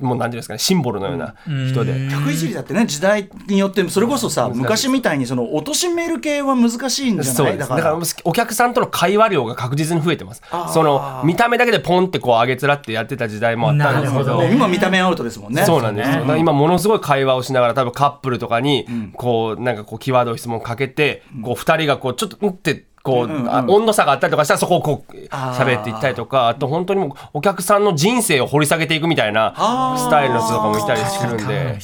[0.00, 1.34] もうなんていうんですかね、シンボルのような
[1.70, 2.08] 人で。
[2.10, 7.58] 客いじりだってね時代によってそれこそさ昔みたいにその貶める系は難しいんじゃない？
[7.58, 10.42] だかだかららお客さんとの会話量が確実に増えてます。
[10.72, 14.42] その見た目だけでポンってこう上げつらってやってた時代もあったんですけど。
[14.44, 15.64] 今見た目アウトですもんね。
[15.64, 16.10] そうなんです。
[16.10, 16.16] よ。
[16.16, 29.52] だから今ものすごい会話をしながら多分カップルとかにこうなんかこうキーワードを質問かけてこう二人がこうちょっとうんってこうあ温度差があったりとかしたらそこをこう喋っていったりとかあと本当にもうお客さんの人生を掘り下げていくみたいな
[29.98, 31.78] スタイルの人とかもいたりするんで。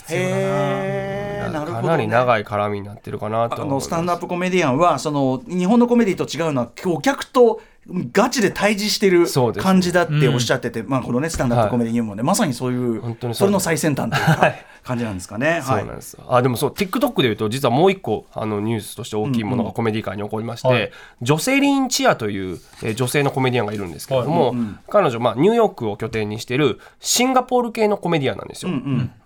[1.51, 3.85] かなり長い絡みになってるかなとあ思います。
[3.85, 7.61] のスタンドアップコメディアンはその日本のコメディと違うのはお客と
[8.13, 9.27] ガチで対峙してる
[9.61, 15.61] 感じだっておっしゃってて、まあこのねスタンダップコメディにもね、まさにそういう本当にそれの最先端というか感じなんですかね。
[15.65, 20.91] そうはいなんですあでもそう TikTok でいうと実はもう一個あのニュースとして大きいものがコメディ界に起こりまして、はい。
[21.23, 24.55] ジョセリン・チアという、えー女性のコメディアンがいるんですけれども、
[24.89, 28.73] 彼女、まあ、ニューヨークを拠点にしているシンガポール系のコメディアンなんですよ。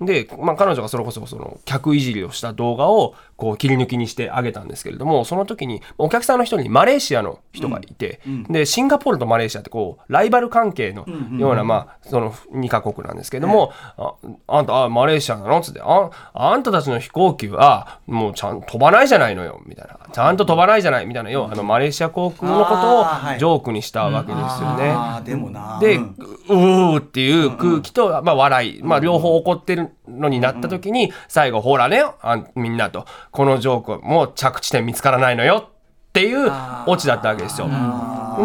[0.00, 8.20] で、まあ、彼女がそれこそその客いじりをした動画をこう切り抜きにしてあげたんですけれどもその時にお客さんの一人にマレーシアの人がいて、
[8.54, 11.04] でシンガポールとマレーシアってこうライバル関係の
[11.38, 14.14] ような、まあ、その2カ国なんですけれども、あ
[14.46, 15.58] あんたあマレーシアなの？
[15.58, 19.60] っつってああんたたちの飛行機はもうちゃんと飛ばないじゃないのよ。
[19.66, 19.98] みたいな。
[20.12, 21.06] ちゃんと飛ばないじゃない。
[21.06, 21.30] みたいな。
[21.30, 23.04] 要はあのマレーシア航空のことを
[23.38, 24.90] ジョークにしたわけですよね。
[24.90, 25.78] あーでもな。
[25.80, 35.70] で、ううんーっていう空気と、まあ、笑い、まあ、両方怒ってるのになった時に、最後、ほらねあん、みんなと、このジョークはもう着地点見つからないのよ
[36.14, 36.48] っていう
[36.86, 37.68] オチだったわけですよ。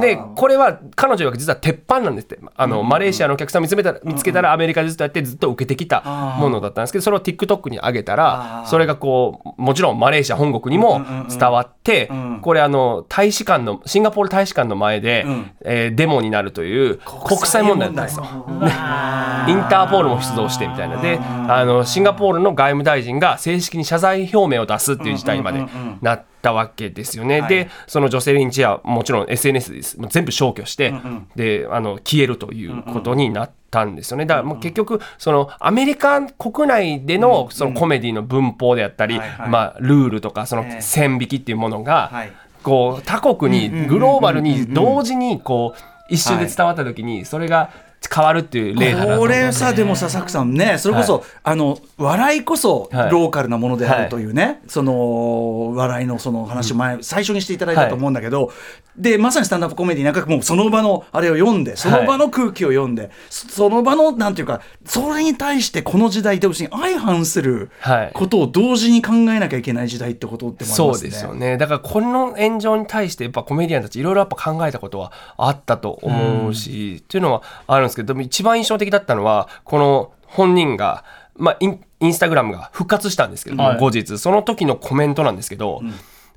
[0.02, 2.40] で、これは彼女は実は鉄板なんですって。
[2.56, 6.02] あの、マレーシアのお客さん見つめたら見つけたらアメリカでずっとやってずっと受けてきた
[6.40, 12.10] ものだったんですけど、それを TikTok に上げたら、それがこう、もちろんマレーシア本国にも伝わって、
[12.42, 15.28] これあの、大使館の、シンガポール大使館の前で、
[15.64, 18.26] えーデモになるという国際問題なんですよ。
[18.26, 20.98] インターポールも出動してみたいな。
[20.98, 25.66] であのシンガポールの外務大臣が正式に謝罪表明を出すっていう事態まで
[26.02, 27.42] なったわけですよね。
[27.48, 30.94] でそのジョセリン・チアもちろん SNS です全部消去して、
[31.36, 34.26] であの消えるということになったんですよね。
[34.26, 39.50] だからもう結局そのアメリカ国内でのそのコメディの文法であったり、はいはい。
[39.50, 40.82] まあ、ルールとかそのええ。
[40.82, 42.32] 線引きっていうものが、はい。
[42.64, 45.80] こう他国にグローバルに同時にこう
[46.10, 47.72] 一瞬で伝わった時にそれが
[48.14, 53.12] 変わるっていう例だなとこれさでもさサクさんねそれこそ、あの笑いこそはい。
[53.12, 58.52] ローカルなものであるというね、その笑いのその話を前、最初にしていただいたと思うんだけど、
[58.98, 68.12] でまさにスタンダップコメディなんかもうその場のあれを読んでその場の空気を読んで、そその場のなんていうかそれに対してこの時代でに相反するはい。
[68.14, 71.08] ことを同時に考えなきゃいけない時代ってことってもありますね。
[71.08, 71.58] そうですよね。
[71.58, 81.04] だからこの炎上に対してやっぱコメディアンたちいろいろやっぱ考えたことはあったと思うし、っていうのはあるんですけどでも一番印象的だったのはこの本人が、
[81.36, 83.78] まあ、インインスタグラムが復活したんですけども、はい。
[83.78, 84.18] 後日。
[84.18, 85.82] その時のコメントなんですけど、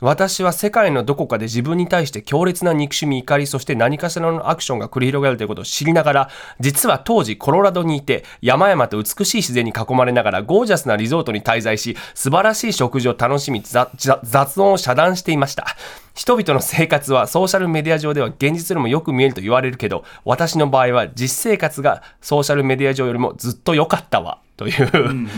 [0.02, 15.76] 私は世界のどこかで自分に対して強烈な憎しみ怒りそして何かしらのアクションが繰り広げられていることを知りながら実は当時コロラドにいて山々と美しい自然に囲まれながらゴージャスなリゾートに滞在し素晴らしい食事を楽しみ雑音を遮断していました
[16.14, 24.38] 人々の生活はソーシャルメディア上では現実よりもよく見えると言われるけど私の場合は実生活がソーシャルメディア上よりもずっと良かったわ。
[24.62, 25.28] という、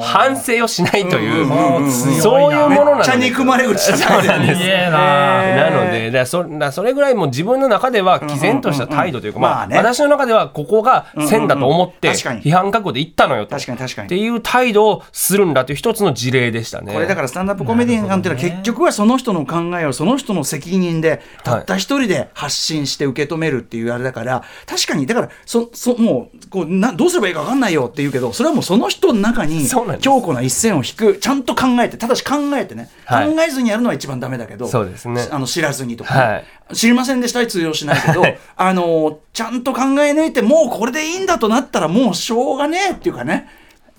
[0.00, 1.90] 反省をしないという、
[2.20, 4.60] そういうものなのめっちゃ憎まれ口じゃなんです。
[4.90, 9.76] ななので、だそそれぐらいもう自分の中では毅然とした態度というか、まあ、まあね。
[9.76, 13.54] 私の中ではここが線だと思って、批判覚悟で言ったのよと。
[13.54, 14.06] 確かに確かに。
[14.06, 16.92] っていう態度をするんだという一つの事例でしたね。
[16.92, 29.66] これだからスタンダップコメディアンっていうのは結局はその人の考えをその人の責任でたった一人で発信して受け止めるっていうあれだから確かにだからそそもうこうなどうすればいいか分かんないよって言うけどそれはもうその人の中に
[30.00, 31.18] 強固な一線を引く。
[31.18, 33.34] ちゃんと考えてただし考えてね、はい。
[33.34, 35.26] 考えずにやるのは一番ダメだけどそうですね。
[35.30, 36.74] あの知らずにとかね、はい。
[36.74, 38.38] 知りませんでしたは通用しないけど、はい。
[38.56, 43.48] あのちゃんと考え抜いてもうこれでいいんだとなったらもうしょうがねえっていうかね。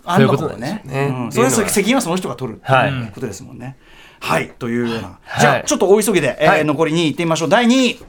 [0.03, 0.81] あんの方がね。
[0.85, 1.17] そういうね。
[1.25, 1.31] うん。
[1.31, 2.91] それは責任はその人が取るってはい。
[2.91, 3.77] いうことですもんね。
[4.19, 4.49] はい。
[4.57, 5.41] というような、はい。
[5.41, 6.65] じゃあちょっと大急ぎで、えーはい。
[6.65, 7.49] 残り2位いってみましょう。
[7.49, 7.99] 第2位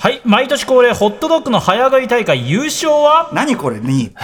[0.00, 3.30] はい毎年恒例ホットドッグの早食い大会優勝は？
[3.32, 4.16] 何これ2位って。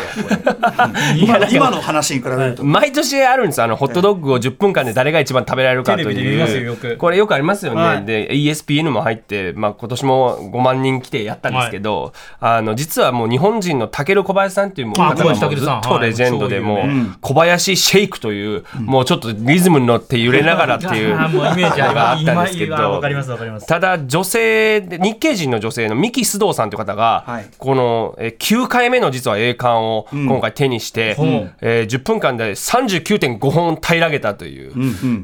[1.19, 6.97] 今の今の話に比べると、毎年あるんですあのホットドッグを10分間で誰が一番食べられるかという。
[6.97, 8.05] これよくありますよね、はい。
[8.05, 16.85] で ESPN も入って、まあ、今年も5万人来てやったんですけど、あの実はもう日本人のタケル小林さんっていうもうあ方がずっとレジェンドでも
[17.21, 23.67] 小林シェイクという、もうちょっとリズムに乗って揺れながらっていう あーもうイメージありがあますったんですけどかりますわかります。
[23.67, 27.47] ただ女性で日系人の女性の三木須藤さんという方が、はい。
[27.57, 31.25] このえー9回目の実は栄冠を今回手にして、う。
[31.25, 31.27] ん
[31.63, 34.73] えー10分間で39.5本平らげたという、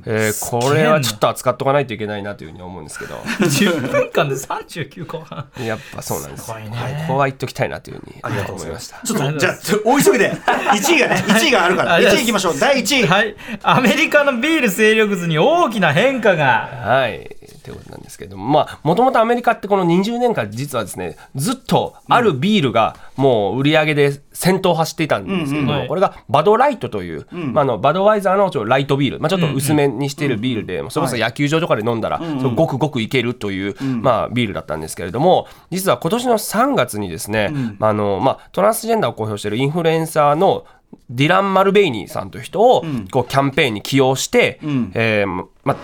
[0.07, 3.16] えーこれはちょっと扱っとかないといけないなというふうに思うんですけど。
[3.16, 6.45] 10分間で39後半やっぱそうなんです。
[6.47, 9.01] すねはい、ここは言っときたいなというふうに思いました。
[9.05, 10.32] ちょっとじゃあ大急ぎで。
[10.32, 11.95] 1位がね 1位があるから。
[11.97, 12.59] あ1位いきましょう。
[12.59, 13.07] 第1位。
[13.07, 13.34] はい。
[13.62, 16.68] アメリカのビール勢力図に大きな変化が。
[16.82, 32.18] はい、ということなんですけれども、まあ、もともとアメリカってこの20年間実はですね、ずっとあるビールがもう売り上げで先頭を走っていたんですけれども、これがバドライトという、まあ、あのバドワイザーのライトビール、まあ、ちょっと薄めにしているビールで、それこそ野球場とかで飲んだら、
[32.54, 40.64] ごくごくいけるという、まあ、ビールだったんですけれども、実は今年の3月にですね、あのまあ、トランスジェンダーを公表しているインフルエンサーの
[41.08, 44.58] ディラン・マルベイニーさんという人を、こうキャンペーンに起用して、
[44.94, 45.26] えー
[45.64, 45.76] まあ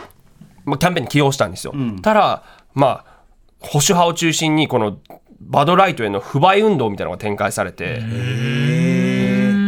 [0.66, 1.74] まあ、キャンペーンに起用したんですよ。
[2.02, 2.42] ただ、
[2.74, 3.16] まあ、
[3.60, 4.98] 保守派を中心にこの
[5.40, 8.00] バドライトへの不買運動みたいなのが展開されて。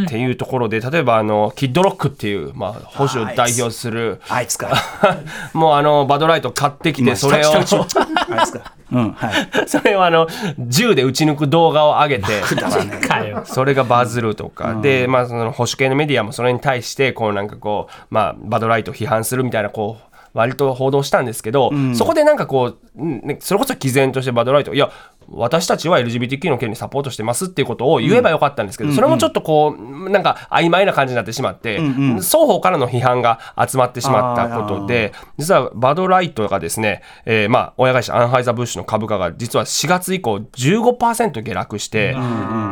[0.08, 4.70] っていうところで例えばあのキッドロックっていう、まあ、保守を代表するあいつか。
[5.52, 7.52] もうあのバドライト買ってきてそれを
[8.90, 9.68] うんはい。
[9.68, 10.26] それを あの
[10.58, 12.24] 銃で撃ち抜く動画を上げて
[13.44, 20.07] それがバズるとか、で、まあ、その保守系のメディアもそれに対してこうなんかこう、まあ、バドライトを批判するみたいなこう
[20.38, 24.90] 割と報道したんですけど、そこでなんかこう、うんねそれこそ毅然としてバドライトいや
[25.30, 31.80] 私たちは LGBTQ の権利サポートしてますっていうことを言えばよかったんですけど、それもちょっとこうなんか曖昧な感じになってしまって、
[32.20, 42.16] 双方からの批判が集まってしまったことで実はバドライトがですね、えーまあ親会社アンハイザー・ブッシュの株価が実は4月以降15%下落して、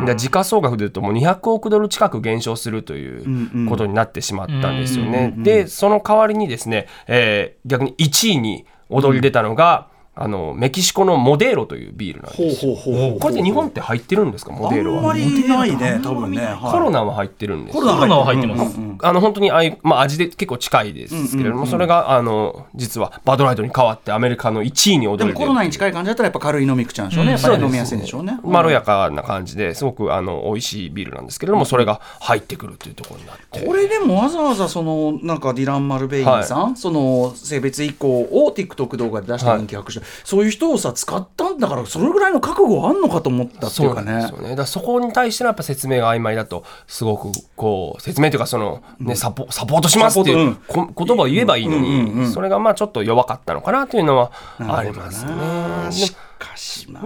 [0.06, 5.34] で時価総額でいうともう200億ドル近く減少するということになってしまったんですよね。
[5.36, 9.88] でその代わりにですね、えー逆に1位に躍り出たのが、
[10.18, 12.74] あのメキシコのモデーロというビールなんですよ。
[12.74, 14.52] ほうほうほうこれって日本って入ってるんですか？
[14.52, 14.98] モデーロは。
[14.98, 15.76] あんまりない。
[15.76, 16.72] ね多分ねはい。
[16.72, 17.82] コロナは入ってるんですよ。
[17.82, 18.78] コロナは入ってます。
[19.02, 33.66] あの本当にああいう、まあ、味で結構近いですけれども、それがあの実はバドライトに変わってアメリカの1位にで躍り出るもコロナに近い感じだったらやっぱ軽い飲み口なんでしょうね、やっぱり飲みやすいんでしょうね、まろやかな感じですごくあの美味しいビールなんですけれども、それが入ってくるというところになって。
[33.66, 44.12] これでもわざわざそのなんかディラン・マルベイニーさん、その性別以降を TikTok 動画で出して人気博して、そういう人をさ使ったんだからそれぐらいの覚悟あんのかと思ったってそいううかね。
[44.12, 44.56] なんですよね。
[44.56, 55.32] だそこに対してのやっぱ説明が曖昧だとすごくこう説明というかそのねサポサポートしますっていうこ言葉を言えばいいのに、それがまあちょっと弱かったのかなというのはありますね。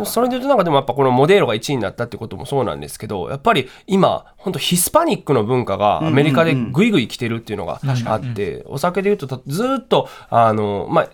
[0.04, 11.08] それで言うとなんかでもやっぱこのモデーロが1位になったってこともそうなんですけどやっぱり今本当ヒスパニックの文化がアメリカでぐいぐい来てるっていうのがあってお酒で言うとたずーっとあのまあ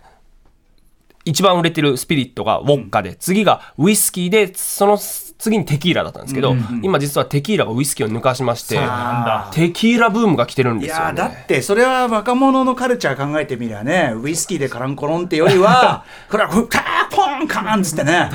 [1.26, 4.96] 一番売れてるスピリットがウォッカで、次がウイスキーでその
[5.38, 8.78] 次にテキーラだったんですけど、今実はテキーラがウイスキーを抜かしまして
[9.52, 11.40] テキーラブームが来てるんいですよやーだね。
[11.44, 16.82] ってそれは若者のカルチャー考えてみりゃねウイスキーでカランコロンってよりは これはふカー
[17.14, 18.30] ポンカーンっつってね。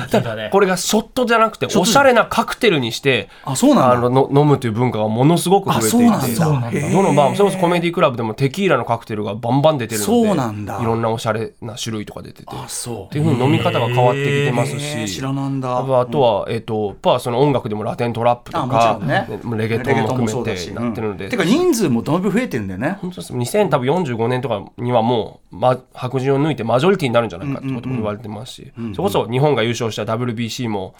[0.50, 3.92] これがショットじゃなくておしゃれなカクテルにしてあそうなんだ。
[3.92, 5.96] あのの飲むという文化がものすごく増えていて。
[6.14, 6.70] あそうなんだ。
[6.70, 7.30] へーどのバー。
[7.30, 10.78] もそれこそコメディクラブでもテキーラのカクテルがバンバン出てるのでそうなんだ。
[10.80, 12.48] いろんなおしゃれな種類とか出てて。
[12.50, 13.04] あそう。
[13.06, 15.08] っていうふうに飲み方が変わってきてますし。
[15.08, 15.78] 知らなんだ。
[15.78, 19.26] あとあとは、えっとやっぱその音楽でもラテントラップとかね。
[19.56, 21.30] レゲトンも含めてなってるので、うん。
[21.30, 22.98] てか人数もだいぶ増えてるんだよね。
[23.00, 30.94] 本当です2045年とかにはもう、ま、白人を抜いてマジョリティになるんじゃないかってことも言われてますし、それこそ日本が優勝した WBC も、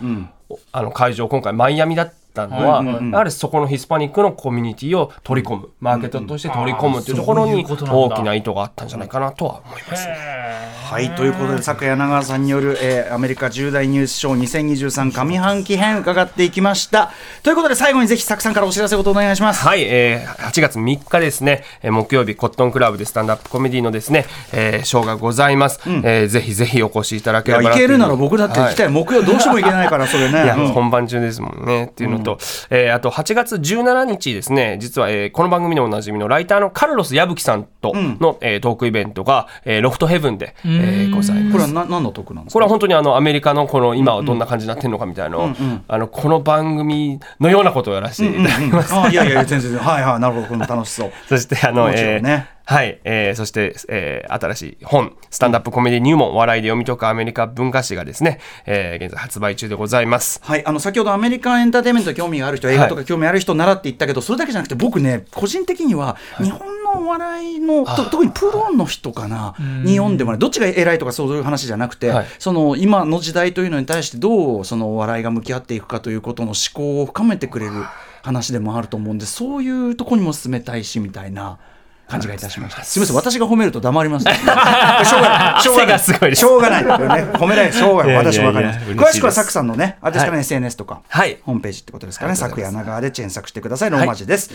[0.72, 2.14] あの会場今回マイアミだった
[2.46, 5.68] のは、やはりそこのヒスパニックのコミュニティを取り込む。
[5.80, 10.06] マーケットとして取り込むっていうところに大きな意図があったんじゃないかなとは思います。
[10.06, 10.72] ね。
[10.92, 17.12] はいということで昨夜柳川さんによる、えーアメリカ重大ニュースショー2023上半期編伺っていきました。
[17.42, 19.66] ということで最後にぜひサクさんからお知らせごとお願いします。
[19.66, 27.68] はい、えー8月3日ですね、えー木曜日コットンクラブでスタンダップコメディのですね、えーショーがございます、えーぜひぜひお越しいただいければいう。
[27.68, 30.44] や行けるなら僕だって行きたい、木曜どうしても行けないからそれね。
[30.44, 30.68] いや、うん。
[30.68, 31.84] 本番中ですもんね。
[31.84, 32.38] っていうのと、
[32.70, 41.52] えーあと8月17日ですね実は、えーこの番組でおなじみのライターのカルロス矢吹さんとの、えートークイベントが、えーロフトヘブンで、えーございます。
[41.52, 42.54] これはな何の得なんですか？
[42.54, 45.50] これは本当にあのアメリカのこの今はどんな感じになってるのかみたいなのを、
[45.88, 48.94] あのこの番組のようなことをやらせていただきます。
[48.94, 52.24] あいやいや全然はいはいなるほど楽しそうそしてあの、もちろえーん。
[52.24, 60.40] ねはい、えーそして、えー新しい本「スタンダップコメディ入門笑いで読み解くアメリカ文化史」がですね、えー現在発売中でございます。
[60.42, 69.54] はい、あの先ほどアメリカンエンターテインメントに興味がある人、映画とか興味ある人ならって言ったけど、それだけじゃなくて、僕ね、個人的には、日本のお笑いの、と特にプロの人かな、
[69.84, 72.26] に読んでもらう、どっちが偉いとかそういう話じゃなくて、はい。
[72.38, 77.72] その今の時代というのに対して、どうそのお笑いが向き合っていくかということの思考を深めてくれる
[78.22, 81.58] 話でもあると思うんで、そういうとこにも進めたいしみたいな。
[82.12, 82.84] 感じがいたしました。
[82.84, 84.34] すみません、私が褒めると黙ります、ね。
[84.36, 85.62] しょうがない。
[85.62, 85.98] しょうがない。
[85.98, 86.84] すごしょうがない。
[86.84, 86.90] ね、
[87.32, 87.72] 褒めない。
[87.72, 88.16] しょうがない。
[88.16, 88.78] 私はわかります。
[88.80, 91.00] 詳しくはサクさんのね、あれですかね、SNS とか。
[91.08, 94.50] はいホームページってことですかね、ありがとう昨ございます夜長で検索してください、ローマ字です。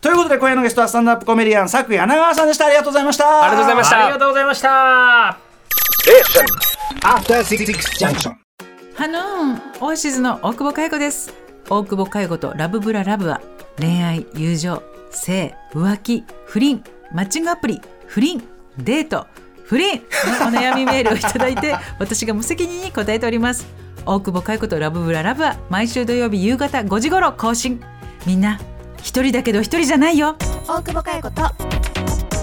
[0.00, 2.66] ということで、今夜のゲストはスタンダップコメディアン、昨夜長さんでした。
[2.66, 3.44] ありがとうございました。
[3.44, 5.38] ありがとうございましたありがとうございました
[7.02, 7.66] After Six
[7.98, 8.34] Junction.
[8.94, 11.32] ハノーンオアシズの大久保佳代子です
[11.70, 13.40] 大久保佳代子とラブブララブは
[13.78, 16.82] 恋愛友情性浮気不倫
[17.12, 18.42] マッチングアプリ不倫
[18.78, 19.26] デート。
[19.64, 20.00] 不倫
[20.40, 23.66] のお悩みメールをいただいて 私が無責任に答えております。
[24.06, 27.82] 大久保佳代子とラブブララブは毎週土曜日夕方5時頃更新。
[28.26, 28.58] みんな
[29.02, 30.36] 一人だけど一人じゃないよ。
[30.66, 31.42] 大久保佳代子と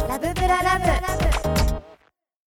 [0.08, 1.35] ラブブララブ